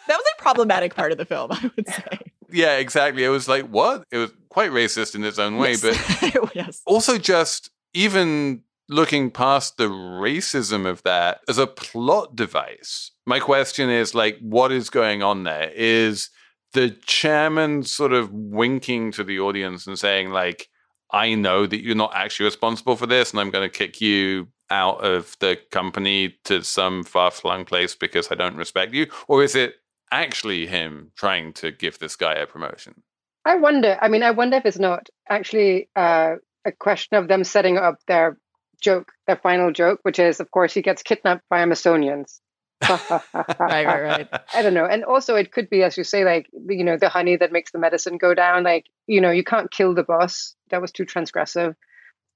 was 0.09 0.25
a 0.39 0.43
problematic 0.43 0.95
part 0.95 1.13
of 1.13 1.19
the 1.19 1.27
film, 1.27 1.53
I 1.53 1.71
would 1.77 1.89
say. 1.93 2.19
Yeah, 2.51 2.77
exactly. 2.77 3.25
It 3.25 3.29
was 3.29 3.49
like, 3.49 3.67
what? 3.67 4.05
It 4.11 4.19
was 4.19 4.33
quite 4.49 4.71
racist 4.71 5.15
in 5.15 5.25
its 5.25 5.39
own 5.39 5.57
way, 5.57 5.73
yes. 5.73 6.21
but 6.23 6.55
yes. 6.55 6.83
also 6.87 7.19
just 7.19 7.71
even 7.95 8.63
looking 8.89 9.31
past 9.31 9.77
the 9.77 9.89
racism 9.89 10.87
of 10.87 11.03
that 11.03 11.41
as 11.49 11.59
a 11.59 11.67
plot 11.67 12.37
device. 12.37 13.11
My 13.27 13.41
question 13.41 13.91
is 13.91 14.15
like, 14.15 14.39
what 14.41 14.71
is 14.71 14.91
going 14.91 15.23
on 15.23 15.45
there? 15.45 15.71
Is 15.75 16.31
the 16.73 16.91
chairman 17.07 17.83
sort 17.83 18.13
of 18.13 18.33
winking 18.33 19.13
to 19.13 19.25
the 19.25 19.41
audience 19.41 19.87
and 19.87 19.99
saying, 19.99 20.31
like, 20.31 20.69
I 21.11 21.35
know 21.35 21.67
that 21.67 21.83
you're 21.83 21.95
not 21.95 22.15
actually 22.15 22.45
responsible 22.45 22.97
for 22.97 23.07
this, 23.07 23.31
and 23.31 23.41
I'm 23.41 23.51
going 23.51 23.69
to 23.69 23.79
kick 23.79 24.01
you 24.01 24.49
out 24.71 25.05
of 25.05 25.37
the 25.41 25.59
company 25.71 26.37
to 26.45 26.63
some 26.63 27.05
far 27.05 27.31
flung 27.31 27.65
place 27.65 27.95
because 27.95 28.31
I 28.31 28.35
don't 28.35 28.57
respect 28.57 28.93
you? 28.93 29.07
Or 29.29 29.43
is 29.43 29.55
it 29.55 29.77
actually 30.11 30.67
him 30.67 31.13
trying 31.17 31.53
to 31.55 31.73
give 31.73 31.99
this 31.99 32.17
guy 32.17 32.35
a 32.35 32.47
promotion? 32.47 33.03
I 33.45 33.57
wonder. 33.57 33.97
I 34.01 34.09
mean, 34.09 34.23
I 34.23 34.33
wonder 34.33 34.57
if 34.57 34.67
it's 34.67 34.79
not 34.79 35.09
actually 35.29 35.89
uh, 35.95 36.35
a 36.65 36.73
question 36.73 37.17
of 37.17 37.29
them 37.29 37.45
setting 37.45 37.79
up 37.79 37.99
their 38.09 38.39
joke, 38.83 39.13
their 39.27 39.37
final 39.37 39.73
joke, 39.73 40.01
which 40.03 40.19
is, 40.19 40.41
of 40.41 40.51
course, 40.51 40.75
he 40.75 40.83
gets 40.83 41.03
kidnapped 41.03 41.45
by 41.49 41.65
Amazonians. 41.65 42.41
right, 42.89 43.23
right, 43.61 44.03
right. 44.03 44.29
I 44.55 44.63
don't 44.63 44.75
know. 44.75 44.85
And 44.85 45.05
also, 45.05 45.35
it 45.35 45.53
could 45.53 45.71
be, 45.71 45.83
as 45.83 45.97
you 45.97 46.05
say, 46.05 46.25
like, 46.25 46.49
you 46.69 46.85
know, 46.85 46.97
the 46.97 47.09
honey 47.09 47.37
that 47.37 47.53
makes 47.53 47.73
the 47.73 47.79
medicine 47.79 48.19
go 48.19 48.35
down. 48.35 48.65
Like, 48.65 48.87
you 49.07 49.21
know, 49.21 49.31
you 49.31 49.45
can't 49.45 49.71
kill 49.71 49.95
the 49.95 50.03
boss. 50.03 50.55
That 50.71 50.83
was 50.83 50.93
too 50.93 51.07
transgressive. 51.07 51.75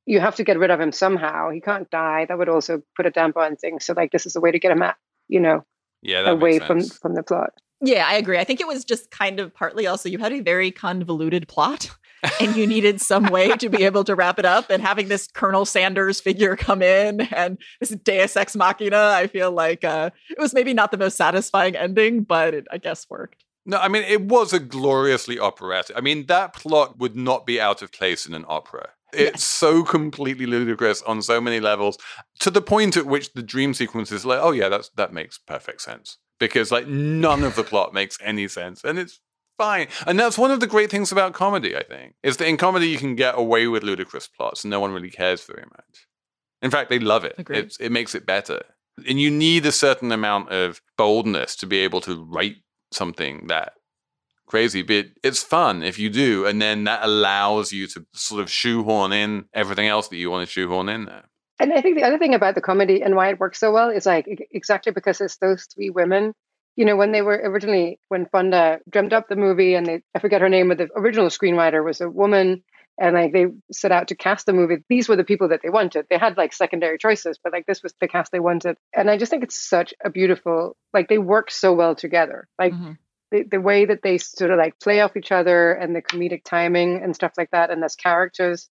You 0.06 0.20
have 0.20 0.37
to 0.37 0.44
get 0.44 0.59
rid 0.59 0.70
of 0.70 0.80
him 0.80 0.92
somehow. 0.92 1.50
He 1.50 1.61
can't 1.61 1.90
die. 1.90 2.26
That 2.26 2.38
would 2.38 2.48
also 2.48 2.83
put 2.96 3.06
a 3.06 3.11
damper 3.11 3.40
on 3.40 3.56
things. 3.56 3.85
So, 3.85 3.94
like, 3.96 4.12
this 4.12 4.26
is 4.26 4.37
a 4.37 4.40
way 4.40 4.52
to 4.52 4.59
get 4.59 4.72
him 4.72 4.83
out, 4.83 4.94
you 5.28 5.40
know, 5.40 5.64
Yeah, 6.02 6.22
that 6.22 6.32
away 6.32 6.58
from, 6.58 6.82
from 6.82 7.14
the 7.14 7.22
plot. 7.22 7.50
Yeah, 7.82 8.06
I 8.06 8.14
agree. 8.14 8.38
I 8.38 8.44
think 8.44 8.60
it 8.60 8.66
was 8.66 8.84
just 8.84 9.10
kind 9.10 9.40
of 9.40 9.54
partly 9.54 9.86
also 9.86 10.08
you 10.08 10.18
had 10.18 10.32
a 10.32 10.40
very 10.40 10.70
convoluted 10.70 11.48
plot 11.48 11.90
and 12.40 12.54
you 12.54 12.66
needed 12.66 13.00
some 13.00 13.24
way 13.24 13.56
to 13.56 13.68
be 13.68 13.84
able 13.84 14.04
to 14.04 14.14
wrap 14.14 14.38
it 14.38 14.44
up. 14.44 14.70
And 14.70 14.82
having 14.82 15.08
this 15.08 15.26
Colonel 15.26 15.64
Sanders 15.64 16.20
figure 16.20 16.56
come 16.56 16.82
in 16.82 17.22
and 17.32 17.58
this 17.80 17.90
Deus 17.90 18.36
Ex 18.36 18.54
Machina, 18.54 19.12
I 19.14 19.26
feel 19.26 19.50
like 19.50 19.84
uh, 19.84 20.10
it 20.28 20.38
was 20.38 20.52
maybe 20.52 20.74
not 20.74 20.90
the 20.90 20.98
most 20.98 21.16
satisfying 21.16 21.76
ending, 21.76 22.22
but 22.22 22.54
it, 22.54 22.66
I 22.70 22.78
guess, 22.78 23.08
worked. 23.08 23.44
No, 23.66 23.78
I 23.78 23.88
mean, 23.88 24.02
it 24.04 24.22
was 24.22 24.52
a 24.52 24.58
gloriously 24.58 25.38
operatic. 25.38 25.96
I 25.96 26.00
mean, 26.00 26.26
that 26.26 26.54
plot 26.54 26.98
would 26.98 27.16
not 27.16 27.46
be 27.46 27.60
out 27.60 27.82
of 27.82 27.92
place 27.92 28.26
in 28.26 28.34
an 28.34 28.44
opera. 28.48 28.90
It's 29.12 29.44
so 29.44 29.83
completely 29.83 30.46
ludicrous 30.46 31.03
on 31.03 31.23
so 31.23 31.40
many 31.40 31.61
levels, 31.61 31.99
to 32.40 32.51
the 32.51 32.62
point 32.62 32.96
at 32.96 33.07
which 33.07 33.33
the 33.33 33.42
dream 33.42 33.75
sequence 33.75 34.12
is 34.12 34.25
like, 34.25 34.40
oh 34.42 34.53
yeah, 34.53 34.68
that's 34.68 34.90
that 34.96 35.12
makes 35.12 35.38
perfect 35.38 35.83
sense 35.83 36.18
because 36.38 36.73
like 36.73 36.87
none 36.87 37.44
of 37.44 37.55
the 37.55 37.62
plot 37.62 37.94
makes 37.94 38.18
any 38.23 38.49
sense, 38.49 38.83
and 38.85 38.99
it's 38.99 39.20
fine. 39.59 39.88
And 40.07 40.18
that's 40.18 40.38
one 40.38 40.51
of 40.51 40.61
the 40.61 40.66
great 40.66 40.90
things 40.90 41.12
about 41.12 41.35
comedy. 41.35 41.77
I 41.77 41.83
think 41.83 42.14
is 42.23 42.38
that 42.38 42.49
in 42.49 42.57
comedy 42.57 42.88
you 42.88 42.99
can 42.99 43.14
get 43.14 43.38
away 43.38 43.66
with 43.68 43.83
ludicrous 43.83 44.29
plots, 44.29 44.64
and 44.64 44.70
no 44.70 44.81
one 44.81 44.92
really 44.92 45.11
cares 45.11 45.44
very 45.44 45.64
much. 45.64 46.07
In 46.62 46.70
fact, 46.70 46.90
they 46.90 46.99
love 46.99 47.25
it. 47.25 47.35
It's, 47.59 47.77
it 47.79 47.90
makes 47.90 48.14
it 48.14 48.27
better, 48.27 48.62
and 49.07 49.20
you 49.20 49.31
need 49.31 49.64
a 49.66 49.73
certain 49.73 50.12
amount 50.12 50.51
of 50.51 50.81
boldness 50.96 51.57
to 51.57 51.66
be 51.66 51.79
able 51.79 52.01
to 52.03 52.25
write 52.25 52.57
something 52.92 53.46
that 53.46 53.75
crazy, 54.50 54.82
but 54.82 55.06
it's 55.22 55.42
fun 55.42 55.82
if 55.82 55.98
you 55.98 56.10
do, 56.10 56.44
and 56.44 56.60
then 56.60 56.84
that 56.84 57.04
allows 57.04 57.72
you 57.72 57.86
to 57.86 58.04
sort 58.12 58.42
of 58.42 58.50
shoehorn 58.50 59.12
in 59.12 59.44
everything 59.54 59.86
else 59.86 60.08
that 60.08 60.16
you 60.16 60.30
want 60.30 60.46
to 60.46 60.52
shoehorn 60.52 60.88
in 60.88 61.04
there. 61.04 61.24
And 61.60 61.72
I 61.72 61.80
think 61.80 61.96
the 61.96 62.04
other 62.04 62.18
thing 62.18 62.34
about 62.34 62.54
the 62.54 62.60
comedy 62.60 63.02
and 63.02 63.14
why 63.14 63.28
it 63.28 63.38
works 63.38 63.60
so 63.60 63.70
well 63.70 63.90
is 63.90 64.06
like 64.06 64.26
exactly 64.50 64.92
because 64.92 65.20
it's 65.20 65.36
those 65.36 65.64
three 65.64 65.90
women. 65.90 66.32
You 66.76 66.84
know, 66.84 66.96
when 66.96 67.12
they 67.12 67.22
were 67.22 67.40
originally, 67.44 68.00
when 68.08 68.26
Fonda 68.26 68.80
dreamt 68.88 69.12
up 69.12 69.28
the 69.28 69.36
movie, 69.36 69.74
and 69.74 69.86
they, 69.86 70.02
I 70.14 70.18
forget 70.18 70.40
her 70.40 70.48
name, 70.48 70.68
but 70.68 70.78
the 70.78 70.88
original 70.96 71.28
screenwriter 71.28 71.84
was 71.84 72.00
a 72.00 72.08
woman, 72.08 72.62
and 72.98 73.14
like 73.14 73.32
they 73.32 73.46
set 73.70 73.92
out 73.92 74.08
to 74.08 74.14
cast 74.14 74.46
the 74.46 74.52
movie. 74.52 74.78
These 74.88 75.08
were 75.08 75.16
the 75.16 75.24
people 75.24 75.48
that 75.48 75.60
they 75.62 75.70
wanted. 75.70 76.06
They 76.08 76.18
had 76.18 76.36
like 76.36 76.52
secondary 76.52 76.98
choices, 76.98 77.38
but 77.42 77.52
like 77.52 77.66
this 77.66 77.82
was 77.82 77.94
the 78.00 78.08
cast 78.08 78.32
they 78.32 78.40
wanted. 78.40 78.76
And 78.96 79.10
I 79.10 79.16
just 79.16 79.30
think 79.30 79.44
it's 79.44 79.60
such 79.60 79.94
a 80.04 80.10
beautiful, 80.10 80.76
like 80.92 81.08
they 81.08 81.18
work 81.18 81.50
so 81.50 81.72
well 81.72 81.94
together. 81.94 82.48
Like 82.58 82.72
mm-hmm. 82.72 82.92
The, 83.31 83.45
the 83.45 83.61
way 83.61 83.85
that 83.85 84.03
they 84.03 84.19
sort 84.19 84.51
of 84.51 84.59
like 84.59 84.81
play 84.81 85.01
off 85.01 85.16
each 85.16 85.31
other 85.31 85.73
and 85.73 85.95
the 85.95 86.03
comedic 86.03 86.43
timing 86.45 87.03
and 87.03 87.14
stuff 87.14 87.33
like 87.38 87.51
that, 87.53 87.71
and 87.71 87.85
as 87.85 87.95
characters, 87.95 88.69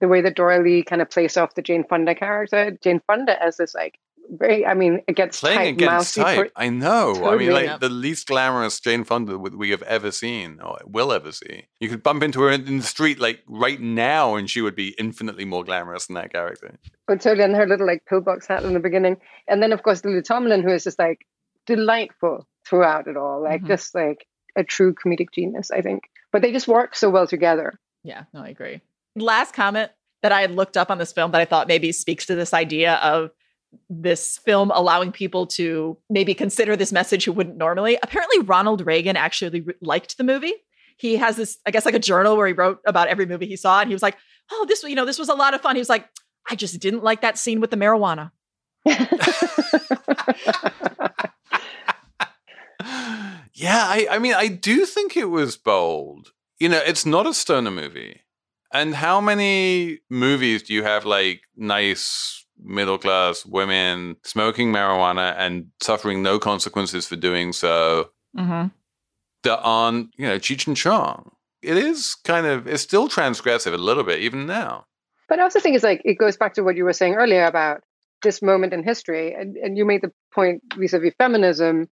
the 0.00 0.06
way 0.08 0.20
that 0.20 0.36
Doralee 0.36 0.86
kind 0.86 1.02
of 1.02 1.10
plays 1.10 1.36
off 1.36 1.54
the 1.56 1.62
Jane 1.62 1.82
Fonda 1.84 2.14
character, 2.14 2.78
Jane 2.82 3.00
Fonda 3.06 3.42
as 3.42 3.56
this 3.56 3.74
like 3.74 3.98
very, 4.30 4.64
I 4.66 4.74
mean, 4.74 5.00
against 5.08 5.40
Playing 5.40 5.78
type, 5.78 5.88
against 5.88 6.14
type, 6.14 6.36
per- 6.36 6.50
I 6.54 6.68
know. 6.68 7.24
I 7.28 7.36
mean, 7.36 7.50
like 7.50 7.64
Yeah. 7.64 7.78
the 7.78 7.88
least 7.88 8.26
glamorous 8.28 8.78
Jane 8.78 9.02
Fonda 9.02 9.38
we 9.38 9.70
have 9.70 9.80
ever 9.82 10.10
seen 10.12 10.60
or 10.60 10.78
will 10.86 11.12
ever 11.12 11.32
see. 11.32 11.64
You 11.80 11.88
could 11.88 12.02
bump 12.02 12.22
into 12.22 12.42
her 12.42 12.50
in 12.50 12.76
the 12.76 12.82
street 12.84 13.18
like 13.18 13.40
right 13.48 13.80
now, 13.80 14.34
and 14.36 14.48
she 14.48 14.60
would 14.60 14.76
be 14.76 14.94
infinitely 14.98 15.46
more 15.46 15.64
glamorous 15.64 16.06
than 16.06 16.14
that 16.14 16.32
character. 16.32 16.78
but 17.06 17.20
totally 17.22 17.42
and 17.44 17.56
her 17.56 17.66
little 17.66 17.86
like 17.86 18.04
pillbox 18.04 18.46
hat 18.46 18.62
in 18.64 18.74
the 18.74 18.80
beginning, 18.80 19.16
and 19.48 19.62
then 19.62 19.72
of 19.72 19.82
course 19.82 20.04
Lily 20.04 20.20
Tomlin, 20.22 20.62
who 20.62 20.70
is 20.74 20.84
just 20.84 20.98
like 20.98 21.26
delightful 21.66 22.46
throughout 22.68 23.06
it 23.06 23.16
all, 23.16 23.42
like 23.42 23.62
Mhm. 23.62 23.68
just 23.68 23.94
like 23.94 24.26
a 24.56 24.64
true 24.64 24.94
comedic 24.94 25.28
genius, 25.32 25.70
I 25.70 25.80
think. 25.80 26.04
But 26.32 26.42
they 26.42 26.52
just 26.52 26.68
work 26.68 26.94
so 26.94 27.08
well 27.10 27.26
together. 27.26 27.78
Yeah, 28.04 28.24
no, 28.34 28.42
I 28.42 28.48
agree. 28.48 28.80
Last 29.16 29.54
comment 29.54 29.90
that 30.22 30.32
I 30.32 30.40
had 30.40 30.50
looked 30.50 30.76
up 30.76 30.90
on 30.90 30.98
this 30.98 31.12
film 31.12 31.30
that 31.32 31.40
I 31.40 31.44
thought 31.44 31.68
maybe 31.68 31.92
speaks 31.92 32.26
to 32.26 32.34
this 32.34 32.52
idea 32.52 32.94
of 32.96 33.30
this 33.90 34.38
film 34.38 34.70
allowing 34.74 35.12
people 35.12 35.46
to 35.46 35.96
maybe 36.10 36.34
consider 36.34 36.74
this 36.76 36.92
message 36.92 37.24
who 37.24 37.32
wouldn't 37.32 37.56
normally. 37.56 37.98
Apparently, 38.02 38.40
Ronald 38.40 38.84
Reagan 38.86 39.16
actually 39.16 39.60
re- 39.60 39.74
liked 39.80 40.16
the 40.16 40.24
movie. 40.24 40.54
He 40.96 41.16
has 41.16 41.36
this, 41.36 41.58
I 41.66 41.70
guess, 41.70 41.84
like 41.84 41.94
a 41.94 41.98
journal 42.00 42.36
where 42.36 42.46
he 42.46 42.52
wrote 42.54 42.80
about 42.86 43.08
every 43.08 43.26
movie 43.26 43.46
he 43.46 43.56
saw, 43.56 43.80
and 43.80 43.88
he 43.88 43.94
was 43.94 44.02
like, 44.02 44.16
"Oh, 44.50 44.64
this, 44.68 44.82
you 44.82 44.94
know, 44.94 45.04
this 45.04 45.18
was 45.18 45.28
a 45.28 45.34
lot 45.34 45.54
of 45.54 45.60
fun." 45.60 45.76
He 45.76 45.80
was 45.80 45.88
like, 45.88 46.08
"I 46.50 46.54
just 46.56 46.80
didn't 46.80 47.04
like 47.04 47.20
that 47.20 47.38
scene 47.38 47.60
with 47.60 47.70
the 47.70 47.76
marijuana." 47.76 48.32
Yeah, 53.60 53.84
I, 53.88 54.06
I 54.12 54.18
mean, 54.20 54.34
I 54.34 54.46
do 54.46 54.86
think 54.86 55.16
it 55.16 55.30
was 55.30 55.56
bold. 55.56 56.32
You 56.60 56.68
know, 56.68 56.80
it's 56.84 57.04
not 57.04 57.26
a 57.26 57.34
stoner 57.34 57.72
movie. 57.72 58.20
And 58.72 58.94
how 58.94 59.20
many 59.20 59.98
movies 60.08 60.62
do 60.62 60.74
you 60.74 60.84
have 60.84 61.04
like 61.04 61.40
nice 61.56 62.44
middle 62.62 62.98
class 62.98 63.44
women 63.44 64.16
smoking 64.22 64.72
marijuana 64.72 65.34
and 65.36 65.66
suffering 65.80 66.22
no 66.22 66.38
consequences 66.38 67.06
for 67.06 67.16
doing 67.16 67.52
so 67.52 68.10
Mm-hmm. 68.36 68.68
that 69.42 69.60
aren't, 69.62 70.10
you 70.16 70.26
know, 70.28 70.38
Cheech 70.38 70.66
and 70.68 70.76
Chong? 70.76 71.32
It 71.62 71.76
is 71.76 72.14
kind 72.14 72.46
of, 72.46 72.68
it's 72.68 72.82
still 72.82 73.08
transgressive 73.08 73.72
a 73.72 73.78
little 73.78 74.04
bit, 74.04 74.20
even 74.20 74.46
now. 74.46 74.84
But 75.28 75.40
I 75.40 75.42
also 75.42 75.58
think 75.58 75.74
it's 75.74 75.84
like 75.84 76.02
it 76.04 76.18
goes 76.18 76.36
back 76.36 76.54
to 76.54 76.62
what 76.62 76.76
you 76.76 76.84
were 76.84 76.92
saying 76.92 77.14
earlier 77.14 77.46
about 77.46 77.82
this 78.22 78.40
moment 78.40 78.72
in 78.72 78.84
history, 78.84 79.34
and, 79.34 79.56
and 79.56 79.76
you 79.76 79.84
made 79.84 80.02
the 80.02 80.12
point 80.32 80.62
vis-a-vis 80.76 81.14
feminism. 81.18 81.88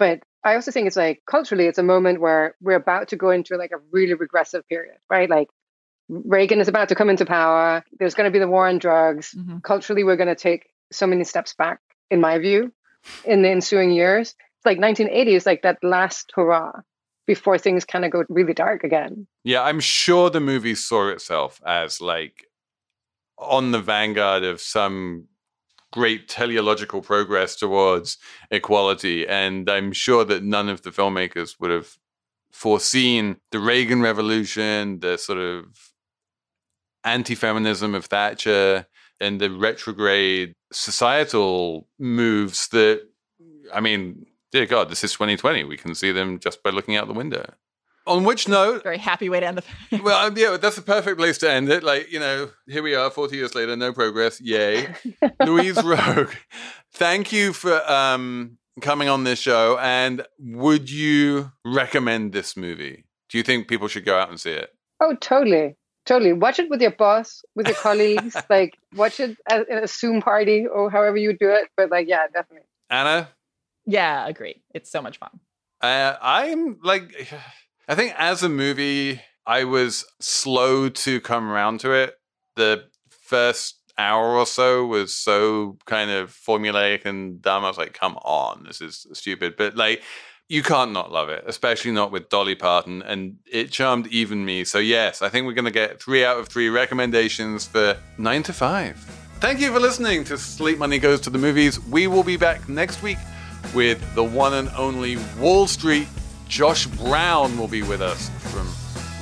But 0.00 0.22
I 0.42 0.54
also 0.54 0.72
think 0.72 0.86
it's 0.86 0.96
like 0.96 1.22
culturally, 1.26 1.66
it's 1.66 1.78
a 1.78 1.82
moment 1.82 2.22
where 2.22 2.56
we're 2.62 2.76
about 2.76 3.08
to 3.08 3.16
go 3.16 3.30
into 3.30 3.56
like 3.56 3.70
a 3.70 3.80
really 3.92 4.14
regressive 4.14 4.66
period, 4.66 4.96
right? 5.10 5.28
Like 5.28 5.48
Reagan 6.08 6.58
is 6.58 6.68
about 6.68 6.88
to 6.88 6.94
come 6.94 7.10
into 7.10 7.26
power. 7.26 7.84
There's 7.98 8.14
going 8.14 8.24
to 8.24 8.32
be 8.32 8.38
the 8.38 8.48
war 8.48 8.66
on 8.66 8.78
drugs. 8.78 9.34
Mm-hmm. 9.36 9.58
Culturally, 9.58 10.02
we're 10.02 10.16
going 10.16 10.28
to 10.28 10.34
take 10.34 10.70
so 10.90 11.06
many 11.06 11.22
steps 11.24 11.54
back, 11.54 11.80
in 12.10 12.18
my 12.18 12.38
view, 12.38 12.72
in 13.26 13.42
the 13.42 13.50
ensuing 13.50 13.90
years. 13.90 14.30
It's 14.30 14.66
like 14.66 14.80
1980 14.80 15.34
is 15.34 15.44
like 15.44 15.62
that 15.62 15.84
last 15.84 16.32
hurrah 16.34 16.80
before 17.26 17.58
things 17.58 17.84
kind 17.84 18.06
of 18.06 18.10
go 18.10 18.24
really 18.30 18.54
dark 18.54 18.82
again. 18.82 19.26
Yeah, 19.44 19.62
I'm 19.62 19.80
sure 19.80 20.30
the 20.30 20.40
movie 20.40 20.74
saw 20.74 21.08
itself 21.08 21.60
as 21.66 22.00
like 22.00 22.46
on 23.36 23.70
the 23.70 23.80
vanguard 23.80 24.44
of 24.44 24.62
some 24.62 25.26
great 25.92 26.28
teleological 26.28 27.02
progress 27.02 27.56
towards 27.56 28.18
equality. 28.50 29.26
And 29.26 29.68
I'm 29.68 29.92
sure 29.92 30.24
that 30.24 30.42
none 30.42 30.68
of 30.68 30.82
the 30.82 30.90
filmmakers 30.90 31.56
would 31.60 31.70
have 31.70 31.96
foreseen 32.52 33.36
the 33.50 33.60
Reagan 33.60 34.02
Revolution, 34.02 35.00
the 35.00 35.16
sort 35.16 35.38
of 35.38 35.66
anti 37.04 37.34
feminism 37.34 37.94
of 37.94 38.06
Thatcher, 38.06 38.86
and 39.20 39.40
the 39.40 39.50
retrograde 39.50 40.54
societal 40.72 41.88
moves 41.98 42.68
that, 42.68 43.02
I 43.72 43.80
mean, 43.80 44.26
dear 44.52 44.66
God, 44.66 44.88
this 44.88 45.04
is 45.04 45.12
2020. 45.12 45.64
We 45.64 45.76
can 45.76 45.94
see 45.94 46.12
them 46.12 46.38
just 46.38 46.62
by 46.62 46.70
looking 46.70 46.96
out 46.96 47.06
the 47.06 47.12
window. 47.12 47.44
On 48.06 48.24
which 48.24 48.48
note, 48.48 48.82
Very 48.82 48.98
happy 48.98 49.28
way 49.28 49.40
to 49.40 49.46
end 49.46 49.58
the. 49.58 49.98
well, 50.02 50.26
um, 50.26 50.36
yeah, 50.36 50.56
that's 50.56 50.78
a 50.78 50.82
perfect 50.82 51.18
place 51.18 51.38
to 51.38 51.50
end 51.50 51.68
it. 51.68 51.82
Like, 51.82 52.10
you 52.10 52.18
know, 52.18 52.50
here 52.66 52.82
we 52.82 52.94
are, 52.94 53.10
40 53.10 53.36
years 53.36 53.54
later, 53.54 53.76
no 53.76 53.92
progress. 53.92 54.40
Yay. 54.40 54.94
Louise 55.44 55.82
Roug, 55.82 56.34
thank 56.92 57.30
you 57.30 57.52
for 57.52 57.88
um, 57.90 58.58
coming 58.80 59.08
on 59.08 59.24
this 59.24 59.38
show. 59.38 59.78
And 59.78 60.26
would 60.38 60.90
you 60.90 61.52
recommend 61.64 62.32
this 62.32 62.56
movie? 62.56 63.04
Do 63.28 63.38
you 63.38 63.44
think 63.44 63.68
people 63.68 63.86
should 63.86 64.04
go 64.04 64.18
out 64.18 64.30
and 64.30 64.40
see 64.40 64.52
it? 64.52 64.74
Oh, 65.00 65.14
totally. 65.20 65.76
Totally. 66.06 66.32
Watch 66.32 66.58
it 66.58 66.70
with 66.70 66.80
your 66.80 66.90
boss, 66.90 67.42
with 67.54 67.66
your 67.66 67.76
colleagues. 67.76 68.34
like, 68.50 68.76
watch 68.94 69.20
it 69.20 69.36
at, 69.48 69.68
at 69.68 69.84
a 69.84 69.86
Zoom 69.86 70.20
party 70.20 70.66
or 70.66 70.90
however 70.90 71.16
you 71.16 71.36
do 71.36 71.50
it. 71.50 71.68
But, 71.76 71.90
like, 71.90 72.08
yeah, 72.08 72.26
definitely. 72.32 72.66
Anna? 72.88 73.28
Yeah, 73.86 74.26
agree. 74.26 74.62
It's 74.74 74.90
so 74.90 75.02
much 75.02 75.18
fun. 75.18 75.38
Uh, 75.80 76.16
I'm 76.20 76.78
like, 76.82 77.30
I 77.90 77.96
think 77.96 78.14
as 78.16 78.44
a 78.44 78.48
movie, 78.48 79.20
I 79.44 79.64
was 79.64 80.04
slow 80.20 80.88
to 80.90 81.20
come 81.20 81.50
around 81.50 81.80
to 81.80 81.90
it. 81.90 82.14
The 82.54 82.84
first 83.20 83.80
hour 83.98 84.36
or 84.36 84.46
so 84.46 84.86
was 84.86 85.12
so 85.12 85.76
kind 85.86 86.08
of 86.08 86.30
formulaic 86.30 87.04
and 87.04 87.42
dumb. 87.42 87.64
I 87.64 87.66
was 87.66 87.78
like, 87.78 87.92
come 87.92 88.16
on, 88.18 88.62
this 88.64 88.80
is 88.80 89.08
stupid. 89.14 89.54
But 89.58 89.74
like, 89.74 90.04
you 90.48 90.62
can't 90.62 90.92
not 90.92 91.10
love 91.10 91.30
it, 91.30 91.42
especially 91.48 91.90
not 91.90 92.12
with 92.12 92.28
Dolly 92.28 92.54
Parton. 92.54 93.02
And 93.02 93.38
it 93.50 93.72
charmed 93.72 94.06
even 94.06 94.44
me. 94.44 94.62
So, 94.64 94.78
yes, 94.78 95.20
I 95.20 95.28
think 95.28 95.48
we're 95.48 95.54
going 95.54 95.64
to 95.64 95.72
get 95.72 96.00
three 96.00 96.24
out 96.24 96.38
of 96.38 96.46
three 96.46 96.68
recommendations 96.68 97.66
for 97.66 97.96
nine 98.18 98.44
to 98.44 98.52
five. 98.52 98.98
Thank 99.40 99.58
you 99.58 99.72
for 99.72 99.80
listening 99.80 100.22
to 100.26 100.38
Slate 100.38 100.78
Money 100.78 101.00
Goes 101.00 101.20
to 101.22 101.30
the 101.30 101.38
Movies. 101.38 101.80
We 101.86 102.06
will 102.06 102.22
be 102.22 102.36
back 102.36 102.68
next 102.68 103.02
week 103.02 103.18
with 103.74 104.14
the 104.14 104.22
one 104.22 104.54
and 104.54 104.68
only 104.76 105.18
Wall 105.40 105.66
Street. 105.66 106.06
Josh 106.50 106.86
Brown 106.86 107.56
will 107.56 107.68
be 107.68 107.82
with 107.84 108.02
us 108.02 108.28
from 108.52 108.66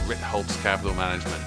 Ritholtz 0.09 0.61
Capital 0.63 0.95
Management. 0.95 1.45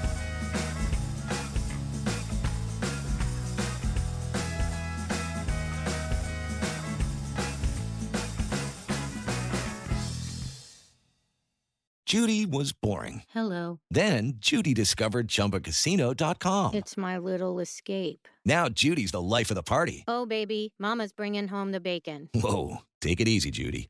Judy 12.05 12.45
was 12.45 12.73
boring. 12.73 13.23
Hello. 13.33 13.79
Then 13.89 14.33
Judy 14.37 14.75
discovered 14.75 15.29
chumbacasino.com. 15.29 16.75
It's 16.75 16.95
my 16.95 17.17
little 17.17 17.59
escape. 17.59 18.27
Now 18.45 18.69
Judy's 18.69 19.11
the 19.11 19.21
life 19.21 19.49
of 19.49 19.55
the 19.55 19.63
party. 19.63 20.03
Oh, 20.07 20.27
baby, 20.27 20.73
Mama's 20.77 21.11
bringing 21.11 21.47
home 21.47 21.71
the 21.71 21.79
bacon. 21.79 22.29
Whoa. 22.35 22.83
Take 23.01 23.19
it 23.19 23.27
easy, 23.27 23.49
Judy. 23.49 23.89